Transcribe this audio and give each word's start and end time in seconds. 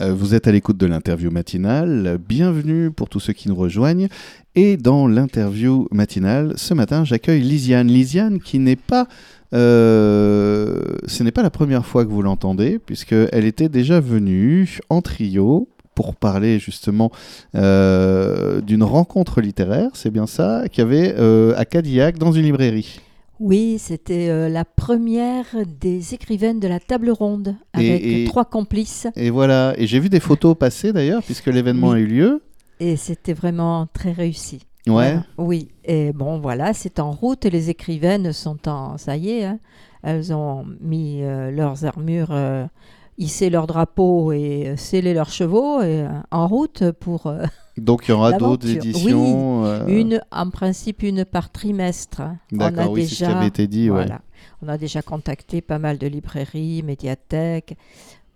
Euh, 0.00 0.14
Vous 0.14 0.34
êtes 0.34 0.46
à 0.46 0.52
l'écoute 0.52 0.78
de 0.78 0.86
l'interview 0.86 1.30
matinale. 1.30 2.18
Bienvenue 2.26 2.90
pour 2.90 3.08
tous 3.08 3.20
ceux 3.20 3.32
qui 3.32 3.48
nous 3.48 3.54
rejoignent. 3.54 4.08
Et 4.54 4.76
dans 4.76 5.06
l'interview 5.06 5.88
matinale, 5.90 6.54
ce 6.56 6.74
matin, 6.74 7.04
j'accueille 7.04 7.42
Lisiane. 7.42 7.88
Lisiane 7.88 8.40
qui 8.40 8.58
n'est 8.58 8.76
pas... 8.76 9.08
euh, 9.52 10.80
ce 11.06 11.22
n'est 11.22 11.32
pas 11.32 11.42
la 11.42 11.50
première 11.50 11.84
fois 11.84 12.04
que 12.04 12.10
vous 12.10 12.22
l'entendez, 12.22 12.78
puisqu'elle 12.78 13.44
était 13.44 13.68
déjà 13.68 14.00
venue 14.00 14.80
en 14.88 15.02
trio 15.02 15.68
pour 15.94 16.14
parler 16.14 16.58
justement 16.58 17.10
euh, 17.54 18.62
d'une 18.62 18.84
rencontre 18.84 19.42
littéraire, 19.42 19.90
c'est 19.92 20.10
bien 20.10 20.26
ça, 20.26 20.64
qu'il 20.70 20.82
y 20.82 20.86
avait 20.86 21.14
à 21.56 21.64
Cadillac 21.66 22.16
dans 22.16 22.32
une 22.32 22.44
librairie. 22.44 23.00
Oui, 23.40 23.78
c'était 23.78 24.28
euh, 24.28 24.48
la 24.50 24.64
première 24.66 25.46
des 25.80 26.12
écrivaines 26.14 26.60
de 26.60 26.68
la 26.68 26.78
table 26.78 27.10
ronde, 27.10 27.56
avec 27.72 28.02
et- 28.04 28.24
trois 28.26 28.44
complices. 28.44 29.06
Et 29.16 29.30
voilà, 29.30 29.72
et 29.78 29.86
j'ai 29.86 29.98
vu 29.98 30.08
des 30.10 30.20
photos 30.20 30.54
passer 30.58 30.92
d'ailleurs, 30.92 31.22
puisque 31.22 31.46
l'événement 31.46 31.88
Oui. 31.88 31.96
a 31.96 32.00
eu 32.00 32.06
lieu. 32.06 32.42
Et 32.80 32.96
c'était 32.96 33.32
vraiment 33.32 33.86
très 33.92 34.12
réussi. 34.12 34.60
Ouais. 34.86 34.92
Voilà. 34.92 35.24
Oui, 35.38 35.68
et 35.84 36.12
bon, 36.12 36.38
voilà, 36.38 36.74
c'est 36.74 37.00
en 37.00 37.10
route. 37.12 37.44
et 37.46 37.50
Les 37.50 37.70
écrivaines 37.70 38.32
sont 38.32 38.68
en. 38.68 38.98
Ça 38.98 39.16
y 39.16 39.30
est, 39.30 39.44
hein, 39.44 39.58
elles 40.02 40.32
ont 40.34 40.66
mis 40.80 41.22
euh, 41.22 41.50
leurs 41.50 41.84
armures, 41.86 42.32
euh, 42.32 42.66
hissé 43.18 43.48
leurs 43.50 43.66
drapeaux 43.66 44.32
et 44.32 44.74
scellé 44.76 45.12
leurs 45.14 45.30
chevaux 45.30 45.80
et, 45.82 46.06
en 46.30 46.46
route 46.46 46.90
pour 46.92 47.32
Donc 47.80 48.06
il 48.06 48.10
y 48.10 48.14
aura 48.14 48.32
d'autres 48.32 48.68
éditions. 48.68 49.64
euh, 49.64 49.86
une, 49.86 50.20
en 50.30 50.50
principe, 50.50 51.02
une 51.02 51.24
par 51.24 51.50
trimestre. 51.50 52.22
On 52.52 52.60
a 52.60 52.70
D'accord, 52.70 52.92
oui, 52.92 53.02
c'est 53.02 53.08
ce 53.08 53.14
qui 53.16 53.24
déjà- 53.24 53.38
avait 53.38 53.46
été 53.48 53.66
dit. 53.66 53.90
ouais. 53.90 53.96
Voilà. 54.04 54.20
On 54.62 54.68
a 54.68 54.78
déjà 54.78 55.02
contacté 55.02 55.60
pas 55.60 55.78
mal 55.78 55.98
de 55.98 56.06
librairies, 56.06 56.82
médiathèques, 56.82 57.76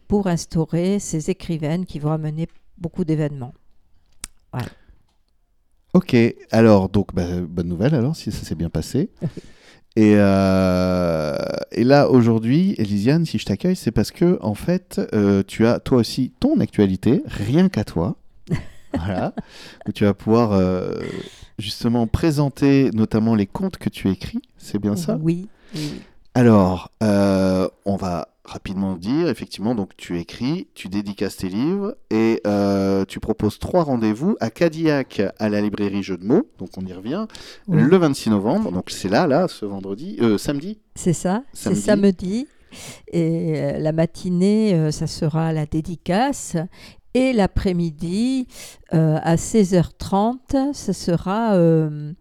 pour 0.09 0.27
instaurer 0.27 0.99
ces 0.99 1.31
écrivaines 1.31 1.85
qui 1.87 1.99
vont 1.99 2.13
amener 2.13 2.49
beaucoup 2.79 3.05
d'événements. 3.05 3.53
Ok, 5.93 6.17
alors, 6.51 6.89
donc, 6.89 7.15
bah, 7.15 7.41
bonne 7.49 7.69
nouvelle 7.69 7.95
alors, 7.95 8.17
si 8.17 8.33
ça 8.33 8.45
s'est 8.45 8.55
bien 8.57 8.71
passé. 8.71 9.11
Et, 9.97 10.15
euh, 10.17 11.37
et 11.71 11.85
là, 11.85 12.11
aujourd'hui, 12.11 12.75
Elisiane, 12.79 13.25
si 13.27 13.39
je 13.39 13.45
t'accueille, 13.45 13.77
c'est 13.77 13.93
parce 13.93 14.11
que, 14.11 14.39
en 14.43 14.55
fait, 14.55 15.01
euh, 15.15 15.45
tu 15.47 15.69
as 15.69 15.79
toi 15.79 15.99
aussi 15.99 16.33
ton 16.41 16.59
actualité, 16.59 17.23
rien 17.27 17.69
qu'à 17.69 17.85
toi. 17.85 18.17
Voilà. 18.97 19.33
Où 19.87 19.93
tu 19.93 20.05
vas 20.05 20.15
pouvoir 20.15 20.53
euh, 20.53 20.95
justement 21.59 22.07
présenter 22.07 22.91
notamment 22.93 23.35
les 23.35 23.47
contes 23.47 23.77
que 23.79 23.89
tu 23.89 24.11
écris. 24.11 24.41
C'est 24.57 24.79
bien 24.79 24.97
ça? 24.97 25.19
Oui. 25.21 25.49
oui. 25.75 26.01
Alors, 26.35 26.91
euh, 27.03 27.69
on 27.85 27.97
va 27.97 28.29
rapidement 28.45 28.97
dire, 28.97 29.29
effectivement, 29.29 29.75
donc 29.75 29.97
tu 29.97 30.19
écris, 30.19 30.67
tu 30.75 30.89
dédicaces 30.89 31.37
tes 31.39 31.49
livres 31.49 31.97
et 32.11 32.43
euh, 32.47 33.05
tu 33.07 33.21
proposes 33.21 33.59
trois 33.59 33.85
rendez-vous 33.85 34.37
à 34.41 34.51
Cadillac, 34.51 35.23
à 35.39 35.49
la 35.49 35.61
librairie 35.63 36.03
Jeux 36.03 36.19
de 36.19 36.25
mots, 36.27 36.47
donc 36.59 36.71
on 36.77 36.85
y 36.85 36.93
revient, 36.93 37.27
Oui. 37.69 37.81
le 37.81 37.97
26 37.97 38.31
novembre, 38.31 38.71
donc 38.73 38.91
c'est 38.91 39.09
là, 39.09 39.27
là, 39.27 39.47
ce 39.49 39.65
vendredi, 39.65 40.17
euh, 40.21 40.37
samedi. 40.37 40.79
C'est 40.95 41.13
ça, 41.15 41.43
c'est 41.55 41.75
Samedi. 41.75 42.49
Et 43.13 43.79
la 43.79 43.93
matinée, 43.93 44.91
ça 44.91 45.07
sera 45.07 45.53
la 45.53 45.65
dédicace. 45.65 46.57
Et 47.17 47.33
l'après-midi, 47.33 48.49
euh, 48.93 49.19
à 49.23 49.37
16h30, 49.37 50.75
ce 50.75 50.93
sera 50.93 51.55
euh, 51.55 52.13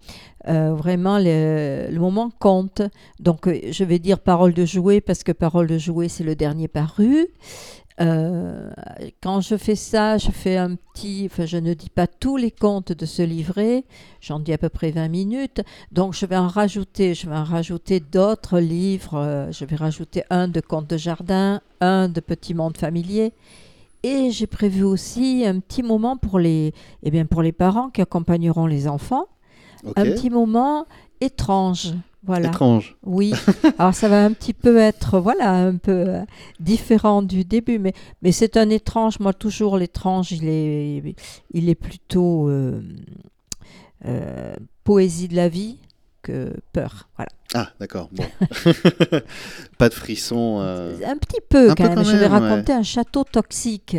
euh, 0.48 0.76
vraiment 0.76 1.18
le, 1.18 1.90
moment 1.98 2.30
compte. 2.30 2.84
Donc, 3.20 3.50
je 3.50 3.84
vais 3.84 3.98
dire 3.98 4.20
parole 4.20 4.54
de 4.54 4.66
jouet 4.66 5.02
parce 5.02 5.24
que 5.24 5.32
parole 5.32 5.66
de 5.66 5.80
jouet, 5.80 6.10
c'est 6.10 6.24
le 6.24 6.36
dernier 6.36 6.68
paru. 6.68 7.26
Quand 7.98 9.42
je 9.42 9.58
fais 9.58 9.76
ça, 9.76 10.20
je 10.20 10.30
fais 10.30 10.58
un 10.58 10.76
petit, 10.76 11.28
enfin 11.32 11.46
je 11.46 11.58
ne 11.58 11.74
dis 11.74 11.90
pas 11.90 12.08
tous 12.08 12.38
les 12.38 12.52
contes 12.52 12.92
de 12.92 13.06
ce 13.06 13.22
livret, 13.22 13.86
j'en 14.20 14.40
dis 14.40 14.52
à 14.52 14.58
peu 14.58 14.70
près 14.70 14.90
20 14.90 15.10
minutes, 15.10 15.62
donc 15.92 16.16
je 16.16 16.26
vais 16.26 16.36
en 16.36 16.48
rajouter, 16.48 17.14
je 17.14 17.30
vais 17.30 17.36
en 17.36 17.44
rajouter 17.44 18.00
d'autres 18.00 18.59
livres, 18.59 19.48
je 19.52 19.64
vais 19.64 19.76
rajouter 19.76 20.24
un 20.32 20.48
de 20.48 20.59
contes 20.59 20.90
de 20.90 20.98
jardin, 20.98 21.62
un 21.82 22.09
de 22.09 22.20
petits 22.20 22.56
mondes 22.56 22.78
familiers, 22.78 23.32
et 24.03 24.31
j'ai 24.31 24.47
prévu 24.47 24.84
aussi 24.84 25.46
un 25.46 25.59
petit 25.59 25.81
moment 25.81 26.18
pour 26.18 26.38
les, 26.38 26.74
eh 27.02 27.12
bien 27.12 27.25
pour 27.25 27.41
les 27.41 27.53
parents 27.53 27.90
qui 27.90 28.02
accompagneront 28.02 28.68
les 28.68 28.88
enfants, 28.88 29.28
un 29.96 30.03
petit 30.03 30.30
moment 30.30 30.86
étrange, 31.22 31.94
voilà. 32.25 32.50
Étrange. 32.50 32.96
Oui, 33.03 33.34
alors 33.78 33.94
ça 33.94 34.08
va 34.08 34.24
un 34.24 34.31
petit 34.31 34.53
peu 34.53 34.78
être, 34.78 35.19
voilà, 35.19 35.52
un 35.52 35.75
peu 35.75 35.91
euh, 35.91 36.22
différent 36.59 37.22
du 37.22 37.44
début, 37.44 37.80
mais, 37.80 37.94
mais 38.22 38.31
c'est 38.31 38.56
un 38.56 38.69
étrange, 38.69 39.19
moi 39.19 39.34
toujours 39.34 39.78
l'étrange, 39.78 40.31
il 40.31 40.47
est, 40.47 41.16
il 41.52 41.70
est 41.70 41.75
plutôt 41.75 42.47
euh, 42.47 42.81
euh, 44.06 44.56
poésie 44.85 45.28
de 45.28 45.35
la 45.35 45.50
vie 45.50 45.80
que 46.23 46.53
peur, 46.73 47.09
voilà. 47.17 47.29
Ah, 47.53 47.72
d'accord. 47.79 48.09
Bon. 48.13 48.23
Pas 49.78 49.89
de 49.89 49.94
frisson. 49.94 50.59
euh, 50.61 50.97
Un 51.06 51.17
petit 51.17 51.41
peu 51.47 51.69
Un 51.69 51.75
quand 51.75 51.84
peu 51.84 51.89
même, 51.89 51.97
quand 52.00 52.03
je 52.03 52.17
vais 52.17 52.25
raconter 52.28 52.73
un 52.73 52.81
château 52.84 53.23
toxique, 53.23 53.97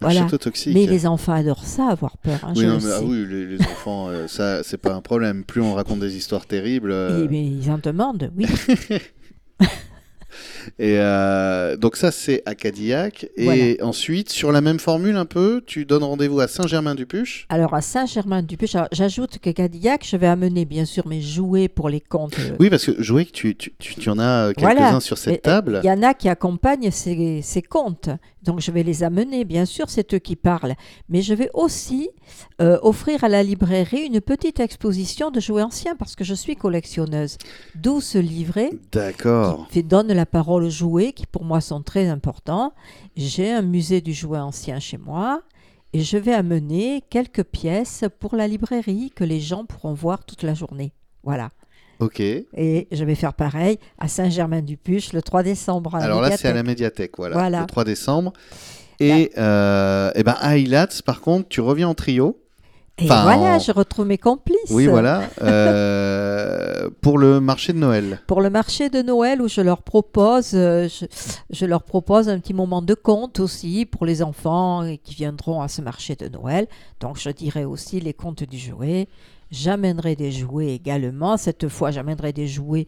un 0.00 0.10
château 0.10 0.38
toxique. 0.38 0.72
mais 0.74 0.86
les 0.86 1.06
enfants 1.06 1.32
adorent 1.34 1.64
ça, 1.64 1.88
avoir 1.88 2.16
peur, 2.18 2.38
hein, 2.44 2.52
Oui, 2.56 2.64
non, 2.66 2.78
mais, 2.82 2.90
ah 2.92 3.00
oui, 3.02 3.26
les, 3.28 3.44
les 3.46 3.60
enfants, 3.60 4.08
euh, 4.08 4.26
ça, 4.28 4.62
c'est 4.62 4.78
pas 4.78 4.94
un 4.94 5.02
problème. 5.02 5.44
Plus 5.44 5.60
on 5.60 5.74
raconte 5.74 6.00
des 6.00 6.16
histoires 6.16 6.46
terribles. 6.46 6.90
euh, 6.92 7.24
Et- 7.24 7.28
mais 7.28 7.44
ils 7.44 7.70
en 7.70 7.78
demandent, 7.78 8.30
oui. 8.36 8.46
Et 10.78 10.96
euh, 10.98 11.76
donc 11.76 11.96
ça, 11.96 12.10
c'est 12.10 12.42
à 12.46 12.54
Cadillac. 12.54 13.26
Et 13.36 13.44
Voilà. 13.44 13.86
ensuite, 13.86 14.30
sur 14.30 14.52
la 14.52 14.60
même 14.60 14.78
formule 14.78 15.16
un 15.16 15.24
peu, 15.26 15.62
tu 15.66 15.84
donnes 15.84 16.04
rendez-vous 16.04 16.40
à 16.40 16.48
Saint-Germain-du-Puche. 16.48 17.46
Alors 17.48 17.74
à 17.74 17.80
Saint-Germain-du-Puche, 17.80 18.76
j'ajoute 18.92 19.38
que 19.38 19.50
Cadillac, 19.50 20.06
je 20.08 20.16
vais 20.16 20.26
amener 20.26 20.64
bien 20.64 20.84
sûr 20.84 21.06
mes 21.06 21.20
jouets 21.20 21.68
pour 21.68 21.88
les 21.88 22.00
contes. 22.00 22.36
euh, 22.38 22.56
Oui, 22.60 22.70
parce 22.70 22.86
que 22.86 22.92
que 22.92 23.30
tu, 23.30 23.54
tu, 23.56 23.72
tu, 23.78 23.94
tu 23.94 24.10
en 24.10 24.18
as 24.18 24.52
quelques-uns 24.56 24.74
Voilà. 24.74 25.00
sur 25.00 25.18
cette 25.18 25.34
euh, 25.46 25.50
table. 25.50 25.80
Il 25.84 25.86
y 25.86 25.90
en 25.92 26.02
a 26.02 26.14
qui 26.14 26.28
accompagnent 26.28 26.90
ces, 26.90 27.40
ces 27.42 27.62
contes. 27.62 28.08
Donc 28.44 28.60
je 28.60 28.70
vais 28.70 28.82
les 28.82 29.02
amener, 29.02 29.44
bien 29.44 29.64
sûr, 29.64 29.88
c'est 29.90 30.14
eux 30.14 30.18
qui 30.18 30.36
parlent. 30.36 30.74
Mais 31.08 31.22
je 31.22 31.34
vais 31.34 31.50
aussi 31.54 32.10
euh, 32.60 32.78
offrir 32.82 33.24
à 33.24 33.28
la 33.28 33.42
librairie 33.42 34.02
une 34.06 34.20
petite 34.20 34.60
exposition 34.60 35.30
de 35.30 35.40
jouets 35.40 35.62
anciens 35.62 35.96
parce 35.96 36.14
que 36.14 36.24
je 36.24 36.34
suis 36.34 36.54
collectionneuse. 36.56 37.38
D'où 37.74 38.00
ce 38.00 38.18
livret 38.18 38.70
D'accord. 38.92 39.66
qui 39.68 39.74
fait- 39.74 39.82
donne 39.82 40.12
la 40.12 40.26
parole 40.26 40.64
aux 40.64 40.70
jouets 40.70 41.12
qui 41.12 41.26
pour 41.26 41.44
moi 41.44 41.60
sont 41.60 41.82
très 41.82 42.08
importants. 42.08 42.72
J'ai 43.16 43.50
un 43.50 43.62
musée 43.62 44.00
du 44.00 44.12
jouet 44.12 44.38
ancien 44.38 44.78
chez 44.78 44.98
moi. 44.98 45.40
Et 45.96 46.00
je 46.00 46.18
vais 46.18 46.32
amener 46.34 47.04
quelques 47.08 47.44
pièces 47.44 48.04
pour 48.18 48.34
la 48.34 48.48
librairie 48.48 49.12
que 49.14 49.22
les 49.22 49.38
gens 49.38 49.64
pourront 49.64 49.94
voir 49.94 50.24
toute 50.24 50.42
la 50.42 50.52
journée. 50.52 50.92
Voilà. 51.22 51.50
Ok. 52.00 52.20
Et 52.20 52.88
je 52.90 53.04
vais 53.04 53.14
faire 53.14 53.34
pareil 53.34 53.78
à 53.98 54.08
Saint-Germain-du-Puche 54.08 55.12
le 55.12 55.22
3 55.22 55.42
décembre. 55.42 55.94
à 55.94 55.98
la 56.00 56.04
Alors 56.04 56.20
là, 56.20 56.36
c'est 56.36 56.48
à 56.48 56.52
la 56.54 56.62
médiathèque, 56.62 57.12
voilà, 57.16 57.34
Voilà. 57.36 57.60
le 57.60 57.66
3 57.66 57.84
décembre. 57.84 58.32
Et, 59.00 59.30
euh, 59.38 60.10
et 60.14 60.22
ben 60.22 60.36
à 60.40 60.56
Hilats, 60.56 61.02
par 61.04 61.20
contre, 61.20 61.48
tu 61.48 61.60
reviens 61.60 61.88
en 61.88 61.94
trio. 61.94 62.38
Et 62.98 63.06
Enfin, 63.06 63.22
voilà, 63.24 63.56
en- 63.56 63.58
je 63.58 63.72
retrouve 63.72 64.06
mes 64.06 64.18
complices. 64.18 64.70
Oui, 64.70 64.86
voilà. 64.86 65.22
euh, 65.42 66.88
pour 67.00 67.18
le 67.18 67.40
marché 67.40 67.72
de 67.72 67.78
Noël. 67.78 68.20
Pour 68.28 68.40
le 68.40 68.50
marché 68.50 68.88
de 68.88 69.02
Noël 69.02 69.42
où 69.42 69.48
je 69.48 69.60
leur 69.60 69.82
propose, 69.82 70.50
euh, 70.54 70.88
je, 70.88 71.06
je 71.50 71.66
leur 71.66 71.82
propose 71.82 72.28
un 72.28 72.38
petit 72.38 72.54
moment 72.54 72.82
de 72.82 72.94
conte 72.94 73.40
aussi 73.40 73.84
pour 73.84 74.06
les 74.06 74.22
enfants 74.22 74.84
qui 75.02 75.14
viendront 75.16 75.60
à 75.60 75.66
ce 75.68 75.82
marché 75.82 76.14
de 76.14 76.28
Noël. 76.28 76.66
Donc 77.00 77.18
je 77.18 77.30
dirai 77.30 77.64
aussi 77.64 77.98
les 78.00 78.14
contes 78.14 78.44
du 78.44 78.58
jouet. 78.58 79.08
J'amènerai 79.54 80.16
des 80.16 80.32
jouets 80.32 80.74
également. 80.74 81.36
Cette 81.36 81.68
fois, 81.68 81.90
j'amènerai 81.90 82.32
des 82.32 82.48
jouets 82.48 82.86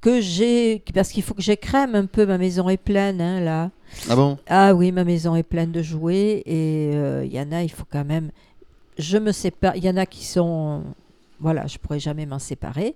que 0.00 0.20
j'ai 0.20 0.82
parce 0.94 1.10
qu'il 1.10 1.22
faut 1.22 1.34
que 1.34 1.42
j'écrème 1.42 1.94
un 1.94 2.06
peu. 2.06 2.24
Ma 2.26 2.38
maison 2.38 2.68
est 2.68 2.76
pleine 2.76 3.20
hein, 3.20 3.40
là. 3.40 3.70
Ah 4.08 4.16
bon? 4.16 4.38
Ah 4.46 4.74
oui, 4.74 4.92
ma 4.92 5.04
maison 5.04 5.34
est 5.36 5.42
pleine 5.42 5.72
de 5.72 5.82
jouets 5.82 6.42
et 6.46 6.90
euh, 6.94 7.24
il 7.24 7.32
y 7.32 7.40
en 7.40 7.52
a, 7.52 7.62
il 7.62 7.70
faut 7.70 7.86
quand 7.90 8.04
même. 8.04 8.30
Je 8.98 9.18
me 9.18 9.32
sépare. 9.32 9.76
Il 9.76 9.84
y 9.84 9.90
en 9.90 9.96
a 9.96 10.06
qui 10.06 10.24
sont. 10.24 10.82
Voilà, 11.40 11.66
je 11.66 11.76
pourrais 11.78 11.98
jamais 11.98 12.24
m'en 12.26 12.38
séparer. 12.38 12.94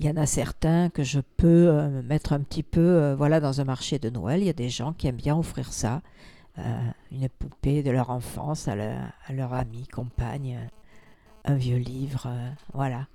Il 0.00 0.06
y 0.06 0.10
en 0.10 0.16
a 0.18 0.26
certains 0.26 0.90
que 0.90 1.02
je 1.02 1.20
peux 1.38 1.68
euh, 1.68 2.02
mettre 2.02 2.34
un 2.34 2.40
petit 2.40 2.62
peu 2.62 2.80
euh, 2.80 3.16
voilà, 3.16 3.40
dans 3.40 3.60
un 3.62 3.64
marché 3.64 3.98
de 3.98 4.10
Noël. 4.10 4.40
Il 4.42 4.46
y 4.46 4.50
a 4.50 4.52
des 4.66 4.68
gens 4.68 4.92
qui 4.92 5.06
aiment 5.08 5.16
bien 5.16 5.36
offrir 5.36 5.72
ça. 5.72 6.02
euh, 6.58 6.62
une 7.12 7.28
poupée 7.28 7.82
de 7.82 7.90
leur 7.90 8.10
enfance 8.10 8.68
à 8.68 8.76
leur, 8.76 8.96
à 9.26 9.32
leur 9.32 9.52
ami, 9.54 9.86
compagne, 9.88 10.58
un 11.46 11.54
vieux 11.54 11.76
livre. 11.78 12.26
euh, 12.26 12.48
voilà. 12.74 13.06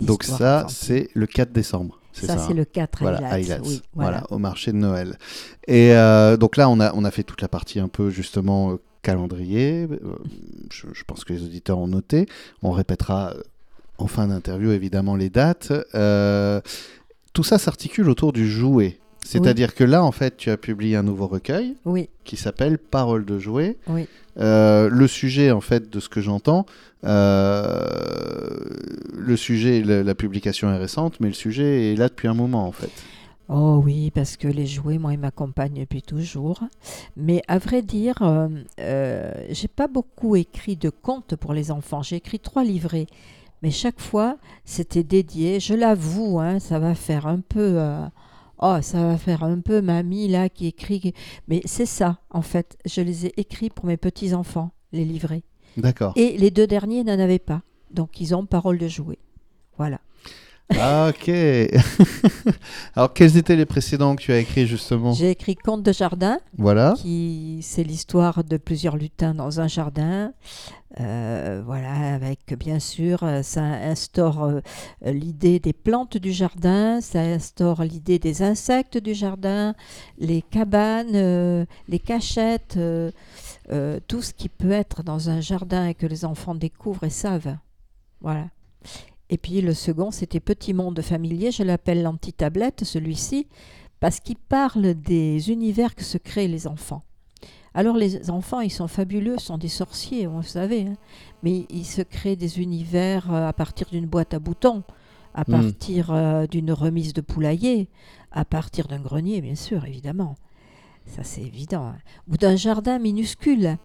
Donc 0.00 0.22
ça, 0.22 0.66
c'est 0.68 1.08
le 1.14 1.26
4 1.26 1.50
décembre. 1.52 1.98
C'est 2.12 2.26
Ça, 2.26 2.36
ça, 2.36 2.44
c'est 2.46 2.52
hein 2.52 2.56
le 2.56 2.64
4 2.64 3.02
à 3.02 3.10
Voilà, 3.10 3.36
oui, 3.36 3.46
voilà. 3.46 3.82
voilà. 3.94 4.24
au 4.30 4.38
marché 4.38 4.70
de 4.72 4.76
Noël. 4.76 5.18
Et 5.66 5.92
euh, 5.94 6.36
donc 6.36 6.56
là, 6.56 6.68
on 6.68 6.78
a, 6.80 6.92
on 6.94 7.04
a 7.04 7.10
fait 7.10 7.24
toute 7.24 7.42
la 7.42 7.48
partie 7.48 7.80
un 7.80 7.88
peu 7.88 8.10
justement 8.10 8.72
euh, 8.72 8.76
calendrier. 9.02 9.88
Euh, 9.90 9.96
je, 10.72 10.86
je 10.92 11.04
pense 11.04 11.24
que 11.24 11.32
les 11.32 11.42
auditeurs 11.42 11.78
ont 11.78 11.88
noté. 11.88 12.26
On 12.62 12.70
répétera 12.70 13.34
en 13.98 14.06
fin 14.06 14.28
d'interview 14.28 14.70
évidemment 14.70 15.16
les 15.16 15.30
dates. 15.30 15.72
Tout 17.32 17.44
ça 17.44 17.58
s'articule 17.58 18.08
autour 18.08 18.32
du 18.32 18.48
jouet. 18.48 18.98
C'est-à-dire 19.24 19.74
que 19.74 19.84
là, 19.84 20.02
en 20.02 20.12
fait, 20.12 20.36
tu 20.36 20.50
as 20.50 20.56
publié 20.56 20.96
un 20.96 21.02
nouveau 21.02 21.26
recueil 21.26 21.74
Oui, 21.84 22.08
qui 22.24 22.36
s'appelle 22.36 22.78
Paroles 22.78 23.24
de 23.26 23.38
jouets. 23.38 23.76
oui. 23.88 24.06
Euh, 24.38 24.88
le 24.90 25.06
sujet, 25.06 25.50
en 25.50 25.60
fait, 25.60 25.90
de 25.90 26.00
ce 26.00 26.08
que 26.08 26.20
j'entends, 26.20 26.66
euh, 27.04 28.58
le 29.12 29.36
sujet, 29.36 29.82
la, 29.82 30.14
publication 30.14 30.72
est 30.72 30.78
récente, 30.78 31.20
mais 31.20 31.28
le 31.28 31.34
sujet 31.34 31.92
est 31.92 31.96
là 31.96 32.08
depuis 32.08 32.28
un 32.28 32.34
moment, 32.34 32.66
en 32.66 32.72
fait. 32.72 32.90
Oh 33.48 33.80
oui, 33.82 34.10
parce 34.10 34.36
que 34.36 34.46
les 34.46 34.66
jouets, 34.66 34.98
moi, 34.98 35.14
ils 35.14 35.18
m'accompagnent 35.18 35.80
depuis 35.80 36.02
toujours. 36.02 36.60
Mais 37.16 37.42
à 37.48 37.58
vrai 37.58 37.82
dire, 37.82 38.16
euh, 38.20 38.48
euh, 38.80 39.32
j'ai 39.50 39.68
pas 39.68 39.88
beaucoup 39.88 40.36
écrit 40.36 40.76
de 40.76 40.90
contes 40.90 41.34
pour 41.36 41.54
les 41.54 41.70
enfants. 41.70 42.02
J'ai 42.02 42.16
écrit 42.16 42.40
trois 42.40 42.62
livrets, 42.62 43.06
mais 43.62 43.70
chaque 43.70 44.00
fois, 44.00 44.36
c'était 44.66 45.02
dédié. 45.02 45.60
Je 45.60 45.74
l'avoue, 45.74 46.38
hein, 46.40 46.58
ça 46.60 46.78
va 46.78 46.94
faire 46.94 47.26
un 47.26 47.40
peu. 47.40 47.78
euh, 47.78 48.06
Oh, 48.60 48.78
ça 48.82 49.06
va 49.06 49.18
faire 49.18 49.44
un 49.44 49.60
peu 49.60 49.80
mamie 49.80 50.28
là 50.28 50.48
qui 50.48 50.66
écrit. 50.66 51.14
Mais 51.46 51.60
c'est 51.64 51.86
ça, 51.86 52.18
en 52.30 52.42
fait. 52.42 52.76
Je 52.84 53.00
les 53.00 53.26
ai 53.26 53.40
écrits 53.40 53.70
pour 53.70 53.86
mes 53.86 53.96
petits-enfants, 53.96 54.72
les 54.92 55.04
livrets. 55.04 55.44
D'accord. 55.76 56.12
Et 56.16 56.36
les 56.36 56.50
deux 56.50 56.66
derniers 56.66 57.04
n'en 57.04 57.18
avaient 57.18 57.38
pas. 57.38 57.62
Donc, 57.90 58.20
ils 58.20 58.34
ont 58.34 58.46
parole 58.46 58.78
de 58.78 58.88
jouet. 58.88 59.18
Voilà. 59.76 60.00
Ah, 60.76 61.10
ok. 61.10 61.28
Alors, 62.94 63.12
quels 63.14 63.36
étaient 63.36 63.56
les 63.56 63.66
précédents 63.66 64.16
que 64.16 64.22
tu 64.22 64.32
as 64.32 64.38
écrits, 64.38 64.66
justement? 64.66 65.12
J'ai 65.12 65.30
écrit 65.30 65.56
Contes 65.56 65.82
de 65.82 65.92
jardin. 65.92 66.38
Voilà. 66.56 66.94
qui 66.96 67.60
c'est 67.62 67.84
l'histoire 67.84 68.44
de 68.44 68.56
plusieurs 68.56 68.96
lutins 68.96 69.34
dans 69.34 69.60
un 69.60 69.68
jardin. 69.68 70.32
Euh, 71.00 71.62
voilà, 71.64 72.14
avec 72.14 72.54
bien 72.58 72.78
sûr, 72.78 73.20
ça 73.42 73.62
instaure 73.62 74.42
euh, 74.44 74.60
l'idée 75.04 75.60
des 75.60 75.74
plantes 75.74 76.16
du 76.16 76.32
jardin, 76.32 77.00
ça 77.00 77.20
instaure 77.20 77.82
l'idée 77.84 78.18
des 78.18 78.42
insectes 78.42 78.98
du 78.98 79.14
jardin, 79.14 79.74
les 80.18 80.42
cabanes, 80.42 81.14
euh, 81.14 81.66
les 81.88 81.98
cachettes, 81.98 82.78
tout 84.08 84.22
ce 84.22 84.32
qui 84.32 84.48
peut 84.48 84.72
être 84.72 85.02
dans 85.02 85.30
un 85.30 85.40
jardin 85.40 85.86
et 85.86 85.94
que 85.94 86.06
les 86.06 86.24
enfants 86.24 86.54
découvrent 86.54 87.04
et 87.04 87.10
savent. 87.10 87.56
Voilà. 88.20 88.46
Et 89.30 89.38
puis 89.38 89.60
le 89.60 89.74
second, 89.74 90.10
c'était 90.10 90.40
Petit 90.40 90.72
Monde 90.72 91.00
familier, 91.02 91.50
je 91.50 91.62
l'appelle 91.62 92.02
l'anti-tablette, 92.02 92.84
celui-ci, 92.84 93.46
parce 94.00 94.20
qu'il 94.20 94.36
parle 94.36 94.94
des 94.94 95.50
univers 95.50 95.94
que 95.94 96.04
se 96.04 96.18
créent 96.18 96.48
les 96.48 96.66
enfants. 96.66 97.02
Alors 97.74 97.96
les 97.96 98.30
enfants, 98.30 98.60
ils 98.60 98.70
sont 98.72 98.88
fabuleux, 98.88 99.38
sont 99.38 99.58
des 99.58 99.68
sorciers, 99.68 100.26
vous 100.26 100.42
savez, 100.42 100.82
hein. 100.86 100.96
mais 101.42 101.66
ils 101.68 101.84
se 101.84 102.00
créent 102.02 102.36
des 102.36 102.60
univers 102.60 103.32
euh, 103.32 103.46
à 103.48 103.52
partir 103.52 103.86
d'une 103.90 104.06
boîte 104.06 104.32
à 104.34 104.38
boutons, 104.38 104.82
à 105.34 105.42
Hmm. 105.46 105.52
partir 105.52 106.10
euh, 106.10 106.46
d'une 106.46 106.72
remise 106.72 107.12
de 107.12 107.20
poulailler, 107.20 107.88
à 108.32 108.44
partir 108.46 108.88
d'un 108.88 108.98
grenier, 109.00 109.40
bien 109.42 109.54
sûr, 109.54 109.84
évidemment. 109.84 110.34
Ça, 111.06 111.22
c'est 111.22 111.42
évident. 111.42 111.84
hein. 111.86 111.96
Ou 112.30 112.36
d'un 112.36 112.56
jardin 112.56 112.98
minuscule. 112.98 113.76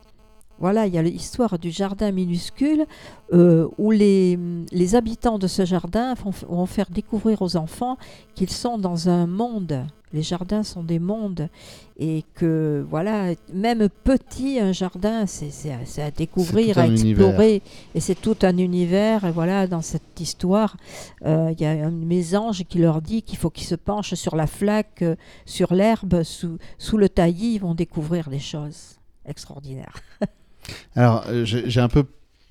Voilà, 0.63 0.87
il 0.87 0.93
y 0.93 0.97
a 0.97 1.01
l'histoire 1.01 1.59
du 1.59 1.71
jardin 1.71 2.13
minuscule 2.13 2.85
euh, 3.33 3.67
où 3.77 3.91
les, 3.91 4.39
les 4.71 4.95
habitants 4.95 5.37
de 5.37 5.47
ce 5.47 5.65
jardin 5.65 6.13
vont, 6.13 6.65
faire 6.65 6.89
découvrir 6.89 7.41
aux 7.41 7.57
enfants 7.57 7.97
qu'ils 8.33 8.49
sont 8.49 8.77
dans 8.77 9.09
un 9.09 9.27
monde. 9.27 9.85
Les 10.13 10.21
jardins 10.21 10.63
sont 10.63 10.81
des 10.81 10.99
mondes 10.99 11.49
et 11.99 12.23
que 12.35 12.85
voilà, 12.89 13.33
même 13.53 13.89
petit, 14.05 14.57
un 14.57 14.71
jardin, 14.71 15.25
c'est 15.25 16.01
à, 16.01 16.11
découvrir, 16.11 16.77
à 16.77 16.87
univers. 16.87 17.09
explorer. 17.09 17.61
Et 17.93 17.99
c'est 17.99 18.15
tout 18.15 18.37
un 18.43 18.57
univers. 18.57 19.25
Et 19.25 19.31
voilà, 19.31 19.67
dans 19.67 19.81
cette 19.81 20.17
histoire, 20.21 20.77
euh, 21.25 21.51
il 21.51 21.61
y 21.61 21.65
a 21.65 21.71
un 21.71 21.91
mésange 21.91 22.63
qui 22.69 22.77
leur 22.77 23.01
dit 23.01 23.21
qu'il 23.21 23.37
faut 23.37 23.49
qu'ils 23.49 23.67
se 23.67 23.75
penchent 23.75 24.13
sur 24.13 24.37
la 24.37 24.47
flaque, 24.47 25.01
euh, 25.01 25.17
sur 25.45 25.73
l'herbe, 25.73 26.23
sous, 26.23 26.57
sous 26.77 26.95
le 26.95 27.09
taillis. 27.09 27.55
Ils 27.55 27.59
vont 27.59 27.75
découvrir 27.75 28.29
des 28.29 28.39
choses 28.39 28.95
extraordinaires. 29.25 29.97
Alors, 30.95 31.23
euh, 31.29 31.43
j'ai 31.45 31.81
un 31.81 31.87
peu 31.89 32.03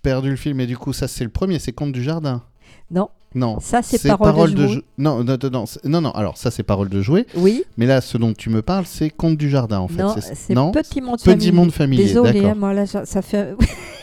perdu 0.03 0.31
le 0.31 0.37
film, 0.37 0.56
mais 0.59 0.67
du 0.67 0.76
coup, 0.76 0.93
ça, 0.93 1.09
c'est 1.09 1.25
le 1.25 1.31
premier, 1.31 1.59
c'est 1.59 1.73
Conte 1.73 1.93
du 1.93 2.03
Jardin. 2.03 2.43
Non, 2.91 3.09
Non. 3.35 3.59
ça 3.61 3.81
c'est 3.82 4.06
parole, 4.19 4.53
de, 4.55 4.67
jou- 4.67 4.82
Non, 4.99 5.25
non, 5.25 5.37
non, 5.50 5.64
non, 5.85 6.00
non, 6.03 6.11
alors 6.11 6.37
ça, 6.37 6.50
c'est 6.50 6.62
Parole 6.62 6.88
de 6.91 7.00
jouet. 7.00 7.26
Oui, 7.37 7.64
Mais 7.79 7.87
là, 7.87 8.00
ce 8.03 8.19
dont 8.19 8.32
tu 8.35 8.50
me 8.50 8.61
parles, 8.62 8.85
c'est 8.87 9.09
Conte 9.11 9.37
du 9.38 9.49
Jardin, 9.49 9.79
en 9.79 9.88
fait. 9.88 10.03
non, 10.03 10.14
c'est- 10.20 10.55
petit 10.55 11.00
monde 11.00 11.19
Petit 11.19 11.25
familier. 11.31 11.53
monde 11.53 11.73
familier, 11.73 12.05
Désolé, 12.05 12.32
d'accord. 12.35 12.50
hein, 12.50 12.55
moi 12.55 12.75
là, 12.75 12.87
ça 12.87 13.23
fait. 13.23 13.55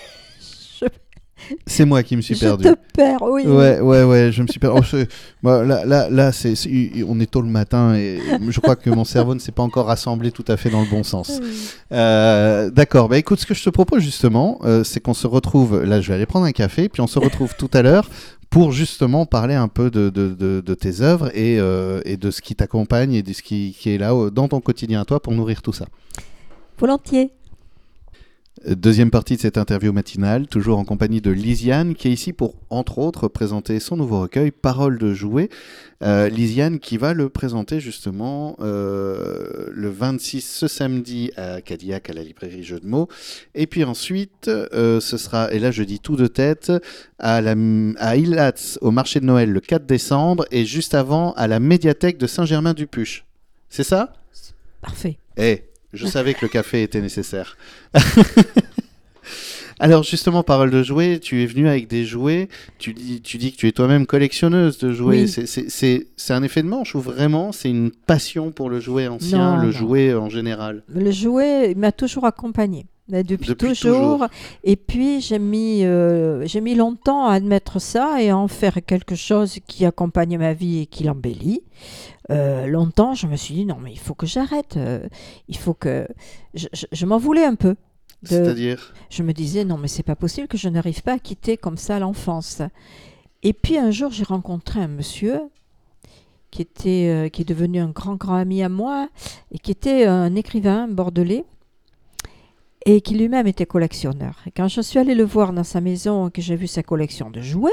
je 1.49 1.55
C'est 1.65 1.85
moi 1.85 2.03
qui 2.03 2.15
me 2.15 2.21
suis 2.21 2.35
je 2.35 2.39
perdu. 2.41 2.63
te 2.65 2.73
perds, 2.93 3.21
oui. 3.21 3.43
Ouais, 3.45 3.79
ouais, 3.79 4.03
ouais, 4.03 4.31
je 4.31 4.41
me 4.41 4.47
suis 4.47 4.59
perdu. 4.59 4.81
Oh, 4.93 4.97
bah, 5.43 5.63
là, 5.63 5.85
là, 5.85 6.09
là 6.09 6.31
c'est, 6.31 6.53
on 7.07 7.19
est 7.19 7.29
tôt 7.31 7.41
le 7.41 7.47
matin 7.49 7.95
et 7.95 8.19
je 8.49 8.59
crois 8.59 8.75
que 8.75 8.89
mon 8.89 9.05
cerveau 9.05 9.33
ne 9.33 9.39
s'est 9.39 9.51
pas 9.51 9.63
encore 9.63 9.87
rassemblé 9.87 10.31
tout 10.31 10.45
à 10.47 10.57
fait 10.57 10.69
dans 10.69 10.81
le 10.81 10.89
bon 10.89 11.03
sens. 11.03 11.39
Euh, 11.91 12.69
d'accord, 12.69 13.09
bah 13.09 13.17
écoute, 13.17 13.39
ce 13.39 13.45
que 13.45 13.53
je 13.53 13.63
te 13.63 13.69
propose 13.69 14.01
justement, 14.03 14.59
euh, 14.63 14.83
c'est 14.83 14.99
qu'on 14.99 15.13
se 15.13 15.27
retrouve, 15.27 15.83
là 15.83 16.01
je 16.01 16.07
vais 16.09 16.15
aller 16.15 16.25
prendre 16.25 16.45
un 16.45 16.51
café, 16.51 16.89
puis 16.89 17.01
on 17.01 17.07
se 17.07 17.19
retrouve 17.19 17.55
tout 17.57 17.69
à 17.73 17.81
l'heure 17.81 18.09
pour 18.49 18.71
justement 18.71 19.25
parler 19.25 19.53
un 19.55 19.67
peu 19.67 19.91
de, 19.91 20.09
de, 20.09 20.29
de- 20.33 20.61
de 20.65 20.73
tes 20.73 21.01
œuvres 21.01 21.29
et, 21.37 21.59
euh, 21.59 22.01
et 22.05 22.17
de 22.17 22.31
ce 22.31 22.41
qui 22.41 22.55
t'accompagne 22.55 23.13
et 23.13 23.21
de 23.21 23.31
ce 23.33 23.43
qui, 23.43 23.75
qui 23.79 23.91
est 23.91 23.97
là 23.99 24.11
dans 24.31 24.47
ton 24.47 24.59
quotidien 24.59 25.01
à 25.01 25.05
toi 25.05 25.19
pour 25.21 25.33
nourrir 25.33 25.61
tout 25.61 25.73
ça. 25.73 25.85
Volontiers. 26.79 27.31
Deuxième 28.67 29.09
partie 29.09 29.37
de 29.37 29.41
cette 29.41 29.57
interview 29.57 29.93
matinale, 29.93 30.45
toujours 30.47 30.79
en 30.79 30.83
compagnie 30.83 31.21
de 31.21 31.31
Lisiane, 31.31 31.95
qui 31.95 32.09
est 32.09 32.11
ici 32.11 32.33
pour, 32.33 32.55
entre 32.69 32.97
autres, 32.97 33.29
présenter 33.29 33.79
son 33.79 33.95
nouveau 33.95 34.21
recueil, 34.21 34.51
Paroles 34.51 34.97
de 34.97 35.13
jouets. 35.13 35.49
Euh, 36.03 36.27
Lisiane 36.27 36.79
qui 36.79 36.97
va 36.97 37.13
le 37.13 37.29
présenter 37.29 37.79
justement 37.79 38.57
euh, 38.59 39.69
le 39.71 39.89
26, 39.89 40.41
ce 40.41 40.67
samedi, 40.67 41.31
à 41.37 41.61
Cadillac, 41.61 42.09
à 42.09 42.13
la 42.13 42.21
librairie 42.23 42.63
Jeux 42.63 42.81
de 42.81 42.87
mots. 42.87 43.07
Et 43.55 43.65
puis 43.65 43.85
ensuite, 43.85 44.49
euh, 44.49 44.99
ce 44.99 45.17
sera, 45.17 45.53
et 45.53 45.59
là 45.59 45.71
je 45.71 45.83
dis 45.83 45.99
tout 45.99 46.17
de 46.17 46.27
tête, 46.27 46.71
à, 47.17 47.39
la, 47.39 47.55
à 47.97 48.17
Ilhatz, 48.17 48.77
au 48.81 48.91
marché 48.91 49.21
de 49.21 49.25
Noël, 49.25 49.51
le 49.51 49.61
4 49.61 49.85
décembre, 49.85 50.45
et 50.51 50.65
juste 50.65 50.95
avant, 50.95 51.31
à 51.33 51.47
la 51.47 51.61
médiathèque 51.61 52.17
de 52.17 52.27
Saint-Germain-du-Puche. 52.27 53.25
C'est 53.69 53.83
ça? 53.83 54.11
Parfait. 54.81 55.17
eh, 55.37 55.63
je 55.93 56.05
savais 56.05 56.33
que 56.33 56.39
le 56.43 56.49
café 56.49 56.83
était 56.83 57.01
nécessaire. 57.01 57.57
Alors 59.81 60.03
justement, 60.03 60.43
parole 60.43 60.71
de 60.71 60.83
jouets, 60.83 61.19
tu 61.19 61.41
es 61.41 61.45
venu 61.45 61.69
avec 61.69 61.87
des 61.87 62.03
jouets, 62.03 62.49
tu 62.79 62.93
dis, 62.93 63.21
tu 63.21 63.37
dis 63.37 63.53
que 63.53 63.57
tu 63.57 63.65
es 63.67 63.71
toi-même 63.71 64.05
collectionneuse 64.05 64.77
de 64.77 64.91
jouets. 64.91 65.21
Oui. 65.23 65.27
C'est- 65.29 66.33
un 66.33 66.43
effet 66.43 66.61
de 66.63 66.67
manche 66.67 66.95
ou 66.95 66.99
vraiment 66.99 67.51
c'est 67.53 67.69
une 67.69 67.89
passion 67.91 68.51
pour 68.51 68.69
le 68.69 68.79
jouet 68.81 69.07
ancien, 69.07 69.55
Non, 69.55 69.61
le 69.61 69.67
non. 69.67 69.71
jouet 69.71 70.13
en 70.13 70.29
général? 70.29 70.83
Le 70.93 71.11
jouet 71.11 71.73
m'a 71.75 71.91
toujours 71.93 72.25
accompagné. 72.25 72.87
Mais 73.09 73.23
Depuis, 73.23 73.47
Depuis 73.47 73.69
toujours. 73.69 73.95
toujours. 74.19 74.27
Et 74.63 74.75
puis 74.75 75.19
j'ai 75.19 75.39
mis, 75.39 75.83
euh, 75.83 76.45
j'ai 76.45 76.61
mis 76.61 76.75
longtemps 76.75 77.25
à 77.25 77.33
admettre 77.33 77.79
ça 77.79 78.21
et 78.21 78.29
à 78.29 78.37
en 78.37 78.47
faire 78.47 78.77
quelque 78.85 79.15
chose 79.15 79.57
qui 79.67 79.83
accompagne 79.85 80.37
ma 80.37 80.53
vie 80.53 80.79
et 80.81 80.85
qui 80.85 81.03
l'embellit. 81.03 81.63
Euh, 82.31 82.67
longtemps, 82.67 83.15
je 83.15 83.25
me 83.25 83.35
suis 83.35 83.55
dit 83.55 83.65
non 83.65 83.77
mais 83.81 83.91
il 83.91 83.97
faut 83.99 84.13
que 84.13 84.27
j'arrête. 84.27 84.77
euh, 84.77 84.99
il 85.47 85.57
faut 85.57 85.73
que 85.73 86.07
je, 86.53 86.67
je- 86.73 86.85
je 86.91 87.05
m'en 87.07 87.17
voulais 87.17 87.45
un 87.45 87.55
peu. 87.55 87.75
de- 88.23 88.27
C'est-à-dire? 88.27 88.93
Je 89.09 89.23
me 89.23 89.33
disais 89.33 89.65
non 89.65 89.77
mais 89.77 89.87
c'est 89.87 90.03
pas 90.03 90.15
possible 90.15 90.47
que 90.47 90.57
je 90.57 90.69
n'arrive 90.69 91.01
pas 91.01 91.13
à 91.13 91.19
quitter 91.19 91.57
comme 91.57 91.77
ça 91.77 91.97
l'enfance. 91.99 92.61
Et 93.41 93.53
puis 93.53 93.77
un 93.79 93.89
jour 93.89 94.11
j'ai 94.11 94.23
rencontré 94.25 94.79
un 94.81 94.87
monsieur 94.87 95.41
qui 96.51 96.61
était 96.61 97.29
qui 97.33 97.41
est 97.43 97.45
devenu 97.45 97.79
un 97.79 97.89
grand 97.89 98.15
grand 98.15 98.35
ami 98.35 98.61
à 98.61 98.69
moi 98.69 99.07
et 99.51 99.57
qui 99.57 99.71
était 99.71 100.05
un 100.05 100.35
écrivain 100.35 100.87
bordelais 100.87 101.45
et 102.91 103.01
qui 103.01 103.13
lui-même 103.15 103.45
était 103.47 103.65
collectionneur. 103.65 104.35
Et 104.47 104.51
quand 104.51 104.67
je 104.67 104.81
suis 104.81 104.97
allée 104.99 105.15
le 105.15 105.23
voir 105.23 105.53
dans 105.53 105.63
sa 105.63 105.81
maison 105.81 106.27
et 106.27 106.31
que 106.31 106.41
j'ai 106.41 106.55
vu 106.55 106.67
sa 106.67 106.81
collection 106.83 107.29
de 107.29 107.41
jouets, 107.41 107.71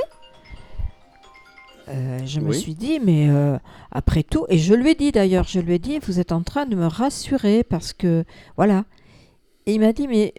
euh, 1.89 2.19
je 2.27 2.41
me 2.41 2.53
suis 2.53 2.75
dit, 2.75 2.99
mais 3.01 3.29
euh, 3.31 3.59
après 3.93 4.25
tout, 4.25 4.45
et 4.49 4.59
je 4.59 4.75
lui 4.75 4.91
ai 4.91 4.95
dit 4.95 5.13
d'ailleurs, 5.13 5.47
je 5.47 5.61
lui 5.61 5.75
ai 5.75 5.79
dit, 5.79 5.99
vous 6.01 6.19
êtes 6.19 6.33
en 6.33 6.43
train 6.43 6.67
de 6.67 6.75
me 6.75 6.87
rassurer 6.87 7.63
parce 7.63 7.93
que, 7.93 8.25
voilà. 8.57 8.85
Et 9.67 9.75
il 9.75 9.81
m'a 9.81 9.93
dit, 9.93 10.09
mais 10.09 10.35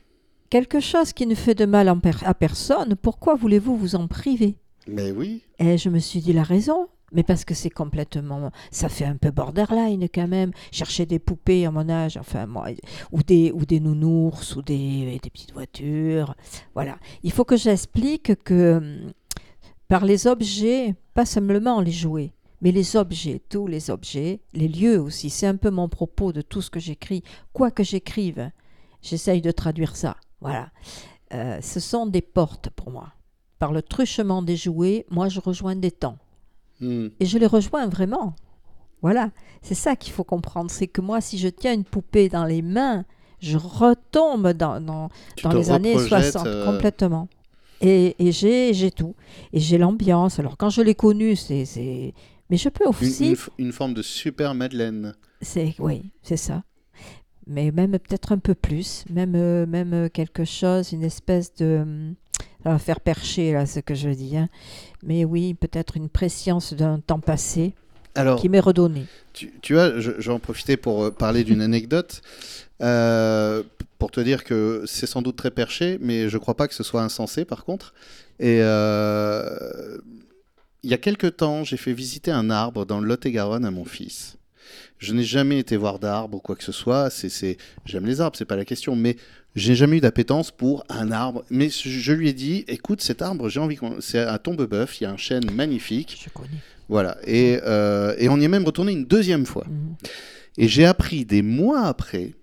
quelque 0.50 0.79
chose 0.81 1.13
qui 1.13 1.25
ne 1.25 1.36
fait 1.36 1.55
de 1.55 1.65
mal 1.65 1.88
en 1.89 2.00
per- 2.00 2.25
à 2.25 2.34
personne, 2.34 2.96
pourquoi 3.01 3.36
voulez-vous 3.36 3.77
vous 3.77 3.96
en 3.96 4.07
priver? 4.07 4.55
Mais 4.89 5.12
oui. 5.12 5.41
et 5.60 5.77
je 5.77 5.89
me 5.89 6.00
suis 6.00 6.19
dit 6.22 6.31
la 6.34 6.43
raison. 6.43 6.88
Mais 7.13 7.23
parce 7.23 7.45
que 7.45 7.53
c'est 7.53 7.69
complètement. 7.69 8.51
Ça 8.69 8.89
fait 8.89 9.05
un 9.05 9.15
peu 9.15 9.31
borderline 9.31 10.07
quand 10.13 10.27
même. 10.27 10.51
Chercher 10.71 11.05
des 11.05 11.19
poupées 11.19 11.65
à 11.65 11.71
mon 11.71 11.87
âge, 11.89 12.17
enfin, 12.17 12.45
moi, 12.45 12.67
ou 13.11 13.23
des, 13.23 13.51
ou 13.53 13.65
des 13.65 13.79
nounours, 13.79 14.55
ou 14.57 14.61
des, 14.61 15.19
des 15.21 15.29
petites 15.29 15.53
voitures. 15.53 16.35
Voilà. 16.73 16.97
Il 17.23 17.31
faut 17.31 17.45
que 17.45 17.55
j'explique 17.55 18.43
que 18.43 18.77
hum, 18.77 19.11
par 19.87 20.03
les 20.03 20.27
objets, 20.27 20.95
pas 21.13 21.25
simplement 21.25 21.79
les 21.79 21.93
jouets, 21.93 22.33
mais 22.61 22.71
les 22.71 22.97
objets, 22.97 23.41
tous 23.47 23.67
les 23.67 23.89
objets, 23.89 24.41
les 24.53 24.67
lieux 24.67 24.99
aussi, 24.99 25.29
c'est 25.29 25.47
un 25.47 25.55
peu 25.55 25.69
mon 25.69 25.87
propos 25.87 26.33
de 26.33 26.41
tout 26.41 26.61
ce 26.61 26.69
que 26.69 26.79
j'écris. 26.79 27.23
Quoi 27.53 27.71
que 27.71 27.83
j'écrive, 27.83 28.51
j'essaye 29.01 29.41
de 29.41 29.51
traduire 29.51 29.95
ça. 29.95 30.17
Voilà. 30.41 30.71
Euh, 31.33 31.59
ce 31.61 31.79
sont 31.79 32.05
des 32.05 32.21
portes 32.21 32.69
pour 32.71 32.91
moi. 32.91 33.13
Par 33.59 33.71
le 33.71 33.81
truchement 33.81 34.41
des 34.41 34.57
jouets, 34.57 35.05
moi 35.09 35.29
je 35.29 35.39
rejoins 35.39 35.75
des 35.75 35.91
temps. 35.91 36.17
Hmm. 36.79 37.07
Et 37.19 37.25
je 37.25 37.38
les 37.38 37.48
rejoins 37.48 37.88
vraiment. 37.88 38.36
Voilà, 39.01 39.29
c'est 39.62 39.75
ça 39.75 39.96
qu'il 39.96 40.13
faut 40.13 40.24
comprendre. 40.24 40.72
C'est 40.72 40.88
que 40.88 41.01
moi, 41.01 41.22
si 41.22 41.38
je 41.38 41.48
tiens 41.48 41.74
une 41.74 41.84
poupée 41.84 42.29
dans 42.29 42.46
les 42.46 42.62
mains, 42.62 43.05
je 43.39 43.57
retombe 43.57 44.50
dans, 44.53 44.81
dans, 44.81 45.10
les 45.53 45.69
années 45.69 45.96
reprojettes, 45.96 46.31
60 46.31 46.48
euh, 46.48 46.65
complètement. 46.65 47.27
Et, 47.81 48.15
et 48.17 48.31
j'ai 48.31 48.74
j'ai 48.74 48.89
tout. 48.89 49.15
Et 49.53 49.60
j'ai 49.60 49.77
l'ambiance. 49.77 50.39
Alors 50.39 50.57
quand 50.57 50.69
je 50.69 50.81
l'ai 50.81 50.96
connue, 50.96 51.36
c'est... 51.36 51.65
c'est- 51.65 52.13
Mais 52.50 52.57
je 52.57 52.69
peux 52.69 52.86
aussi... 52.86 53.36
une 53.60 53.72
forme 53.72 53.93
de 53.93 54.01
super 54.01 54.55
Madeleine. 54.55 55.13
C'est 55.41 55.75
oui, 55.79 56.10
c'est 56.24 56.38
ça. 56.38 56.63
Mais 57.46 57.72
même 57.72 57.91
peut-être 57.91 58.34
un 58.34 58.39
peu 58.39 58.55
plus, 58.55 59.05
même 59.10 59.34
euh, 59.36 59.65
même 59.65 59.93
euh, 59.93 60.10
quelque 60.10 60.43
chose, 60.43 60.91
une 60.91 61.03
espèce 61.03 61.53
de 61.55 61.79
hum, 61.81 62.15
ça 62.63 62.71
va 62.71 62.79
faire 62.79 62.99
percher 62.99 63.53
là 63.53 63.65
ce 63.65 63.79
que 63.79 63.95
je 63.95 64.09
dis. 64.09 64.37
hein. 64.37 64.49
Mais 65.03 65.25
oui, 65.25 65.53
peut-être 65.53 65.95
une 65.97 66.09
préscience 66.09 66.73
d'un 66.73 66.99
temps 66.99 67.19
passé 67.19 67.73
Alors, 68.15 68.39
qui 68.41 68.49
m'est 68.49 68.59
redonné. 68.59 69.05
tu, 69.33 69.53
tu 69.61 69.73
vois, 69.73 69.99
je, 69.99 70.11
je 70.17 70.27
vais 70.29 70.33
en 70.33 70.39
profiter 70.39 70.75
pour 70.77 71.03
euh, 71.05 71.11
parler 71.11 71.43
d'une 71.43 71.61
anecdote. 71.61 72.21
euh, 72.81 73.63
pour 73.99 74.11
te 74.11 74.19
dire 74.19 74.43
que 74.43 74.83
c'est 74.85 75.07
sans 75.07 75.23
doute 75.23 75.37
très 75.37 75.49
perché, 75.49 75.97
mais 76.01 76.29
je 76.29 76.37
crois 76.37 76.55
pas 76.55 76.67
que 76.67 76.75
ce 76.75 76.83
soit 76.83 77.01
insensé 77.01 77.45
par 77.45 77.65
contre. 77.65 77.93
Et 78.39 78.59
euh, 78.61 79.97
il 80.83 80.91
y 80.91 80.93
a 80.93 80.97
quelque 80.99 81.25
temps, 81.27 81.63
j'ai 81.63 81.77
fait 81.77 81.93
visiter 81.93 82.29
un 82.31 82.49
arbre 82.51 82.85
dans 82.85 82.99
le 82.99 83.07
Lot-et-Garonne 83.07 83.65
à 83.65 83.71
mon 83.71 83.85
fils. 83.85 84.37
Je 84.99 85.13
n'ai 85.13 85.23
jamais 85.23 85.57
été 85.59 85.77
voir 85.77 85.97
d'arbre 85.99 86.37
ou 86.37 86.39
quoi 86.39 86.55
que 86.55 86.63
ce 86.63 86.71
soit. 86.71 87.09
C'est, 87.09 87.29
c'est... 87.29 87.57
J'aime 87.85 88.05
les 88.05 88.21
arbres, 88.21 88.37
c'est 88.37 88.45
pas 88.45 88.55
la 88.55 88.65
question, 88.65 88.95
mais 88.95 89.15
j'ai 89.57 89.73
jamais 89.73 89.97
eu 89.97 90.01
d'appétence 90.01 90.51
pour 90.51 90.85
un 90.87 91.11
arbre. 91.11 91.43
Mais 91.49 91.69
je 91.69 92.13
lui 92.13 92.29
ai 92.29 92.33
dit, 92.33 92.63
écoute, 92.67 93.01
cet 93.01 93.21
arbre, 93.21 93.49
j'ai 93.49 93.59
envie 93.59 93.75
qu'on... 93.75 93.99
C'est 93.99 94.19
à 94.19 94.37
Tombebeuf, 94.37 95.01
il 95.01 95.05
y 95.05 95.07
a 95.07 95.11
un 95.11 95.17
chêne 95.17 95.49
magnifique. 95.51 96.21
Je 96.23 96.29
connais. 96.29 96.49
Voilà. 96.89 97.17
Et, 97.25 97.59
euh, 97.63 98.15
et 98.19 98.29
on 98.29 98.39
y 98.39 98.45
est 98.45 98.49
même 98.49 98.65
retourné 98.65 98.91
une 98.91 99.05
deuxième 99.05 99.45
fois. 99.45 99.65
Mhm. 99.67 99.95
Et 100.59 100.67
j'ai 100.67 100.85
appris 100.85 101.25
des 101.25 101.41
mois 101.41 101.85
après 101.85 102.33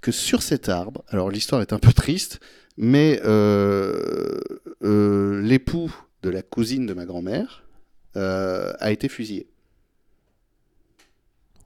que 0.00 0.10
sur 0.10 0.42
cet 0.42 0.70
arbre, 0.70 1.04
alors 1.08 1.30
l'histoire 1.30 1.60
est 1.60 1.72
un 1.74 1.78
peu 1.78 1.92
triste, 1.92 2.40
mais 2.78 3.20
euh, 3.24 4.38
euh, 4.82 5.42
l'époux 5.42 5.94
de 6.22 6.30
la 6.30 6.42
cousine 6.42 6.86
de 6.86 6.94
ma 6.94 7.04
grand-mère 7.04 7.62
a 8.14 8.90
été 8.90 9.10
fusillé. 9.10 9.46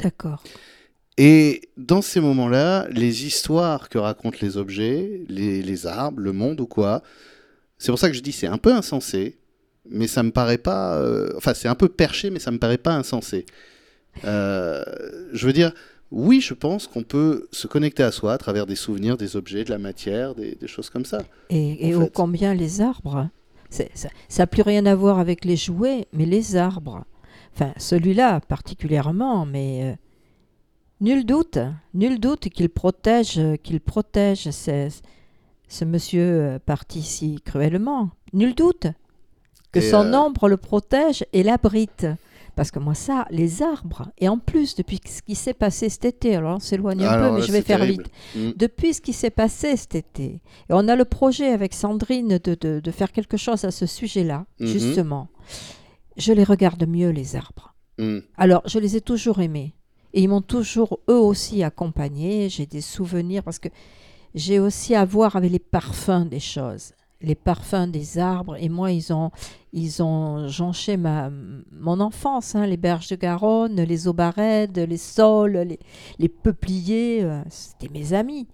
D'accord. 0.02 0.42
Et 1.22 1.68
dans 1.76 2.00
ces 2.00 2.18
moments-là, 2.18 2.86
les 2.90 3.26
histoires 3.26 3.90
que 3.90 3.98
racontent 3.98 4.38
les 4.40 4.56
objets, 4.56 5.20
les, 5.28 5.60
les 5.60 5.86
arbres, 5.86 6.18
le 6.18 6.32
monde 6.32 6.62
ou 6.62 6.66
quoi, 6.66 7.02
c'est 7.76 7.92
pour 7.92 7.98
ça 7.98 8.08
que 8.08 8.16
je 8.16 8.22
dis 8.22 8.32
c'est 8.32 8.46
un 8.46 8.56
peu 8.56 8.72
insensé, 8.72 9.36
mais 9.86 10.06
ça 10.06 10.22
me 10.22 10.30
paraît 10.30 10.56
pas. 10.56 10.96
euh, 10.96 11.30
enfin, 11.36 11.52
c'est 11.52 11.68
un 11.68 11.74
peu 11.74 11.90
perché, 11.90 12.30
mais 12.30 12.38
ça 12.38 12.50
me 12.50 12.58
paraît 12.58 12.78
pas 12.78 12.94
insensé. 12.94 13.44
Euh, 14.24 14.82
je 15.34 15.46
veux 15.46 15.52
dire, 15.52 15.72
oui, 16.10 16.40
je 16.40 16.54
pense 16.54 16.86
qu'on 16.86 17.02
peut 17.02 17.48
se 17.52 17.66
connecter 17.66 18.02
à 18.02 18.12
soi 18.12 18.32
à 18.32 18.38
travers 18.38 18.64
des 18.64 18.74
souvenirs, 18.74 19.18
des 19.18 19.36
objets, 19.36 19.64
de 19.64 19.70
la 19.70 19.78
matière, 19.78 20.34
des, 20.34 20.54
des 20.54 20.68
choses 20.68 20.88
comme 20.88 21.04
ça. 21.04 21.22
Et, 21.50 21.88
et 21.88 21.94
ô 21.94 22.04
fait. 22.04 22.12
combien 22.14 22.54
les 22.54 22.80
arbres 22.80 23.28
Ça 23.68 24.08
n'a 24.38 24.46
plus 24.46 24.62
rien 24.62 24.86
à 24.86 24.94
voir 24.94 25.18
avec 25.18 25.44
les 25.44 25.56
jouets, 25.56 26.06
mais 26.14 26.24
les 26.24 26.56
arbres. 26.56 27.04
Enfin, 27.54 27.74
celui-là 27.76 28.40
particulièrement, 28.40 29.44
mais 29.44 29.84
euh, 29.84 29.96
nul 31.00 31.24
doute, 31.24 31.58
nul 31.94 32.18
doute 32.20 32.48
qu'il 32.48 32.68
protège, 32.68 33.40
qu'il 33.62 33.80
protège 33.80 34.50
ce, 34.50 34.88
ce 35.68 35.84
monsieur 35.84 36.22
euh, 36.22 36.58
parti 36.58 37.02
si 37.02 37.40
cruellement. 37.44 38.10
Nul 38.32 38.54
doute 38.54 38.86
que 39.72 39.78
Et, 39.78 39.82
son 39.90 40.12
euh, 40.12 40.18
ombre 40.18 40.48
le 40.48 40.56
protège 40.56 41.24
et 41.32 41.42
l'abrite. 41.42 42.06
Parce 42.56 42.72
que 42.72 42.80
moi, 42.80 42.94
ça, 42.94 43.26
les 43.30 43.62
arbres, 43.62 44.10
et 44.18 44.28
en 44.28 44.36
plus, 44.36 44.74
depuis 44.74 45.00
ce 45.06 45.22
qui 45.22 45.34
s'est 45.36 45.54
passé 45.54 45.88
cet 45.88 46.04
été, 46.04 46.34
alors 46.36 46.56
on 46.56 46.58
s'éloigne 46.58 47.04
un 47.04 47.14
peu, 47.28 47.32
mais 47.34 47.40
là, 47.40 47.46
je 47.46 47.52
vais 47.52 47.62
faire 47.62 47.78
terrible. 47.78 48.02
vite. 48.02 48.12
Mm. 48.34 48.50
Depuis 48.58 48.92
ce 48.92 49.00
qui 49.00 49.12
s'est 49.12 49.30
passé 49.30 49.76
cet 49.76 49.94
été, 49.94 50.24
et 50.24 50.40
on 50.70 50.88
a 50.88 50.96
le 50.96 51.04
projet 51.04 51.52
avec 51.52 51.72
Sandrine 51.72 52.38
de, 52.42 52.56
de- 52.60 52.80
de 52.80 52.90
faire 52.90 53.12
quelque 53.12 53.36
chose 53.36 53.64
à 53.64 53.70
ce 53.70 53.86
sujet-là, 53.86 54.44
Mhm. 54.58 54.66
justement, 54.66 55.28
je 56.16 56.32
les 56.32 56.44
regarde 56.44 56.84
mieux, 56.86 57.10
les 57.10 57.36
arbres. 57.36 57.74
Mm. 57.98 58.18
Alors, 58.36 58.62
je 58.66 58.78
les 58.80 58.96
ai 58.96 59.00
toujours 59.00 59.40
aimés. 59.40 59.74
Et 60.14 60.22
ils 60.22 60.28
m'ont 60.28 60.42
toujours, 60.42 61.00
eux 61.08 61.18
aussi, 61.18 61.62
accompagnés. 61.62 62.48
J'ai 62.48 62.66
des 62.66 62.80
souvenirs 62.80 63.42
parce 63.42 63.58
que 63.58 63.68
j'ai 64.34 64.58
aussi 64.58 64.94
à 64.94 65.04
voir 65.04 65.36
avec 65.36 65.50
les 65.50 65.58
parfums 65.58 66.26
des 66.28 66.40
choses. 66.40 66.92
Les 67.22 67.34
parfums 67.34 67.88
des 67.90 68.18
arbres. 68.18 68.56
Et 68.56 68.68
moi, 68.68 68.92
ils 68.92 69.12
ont, 69.12 69.30
ils 69.72 70.02
ont 70.02 70.48
jonché 70.48 70.96
ma, 70.96 71.30
mon 71.70 72.00
enfance. 72.00 72.54
hein, 72.54 72.66
les 72.66 72.76
berges 72.78 73.08
de 73.08 73.16
Garonne, 73.16 73.76
les 73.80 74.08
aubarèdes, 74.08 74.78
les 74.78 74.96
saules, 74.96 75.58
les, 75.58 75.78
les 76.18 76.28
peupliers. 76.28 77.22
euh, 77.22 77.42
C'était 77.50 77.92
mes 77.92 78.12
amis. 78.14 78.48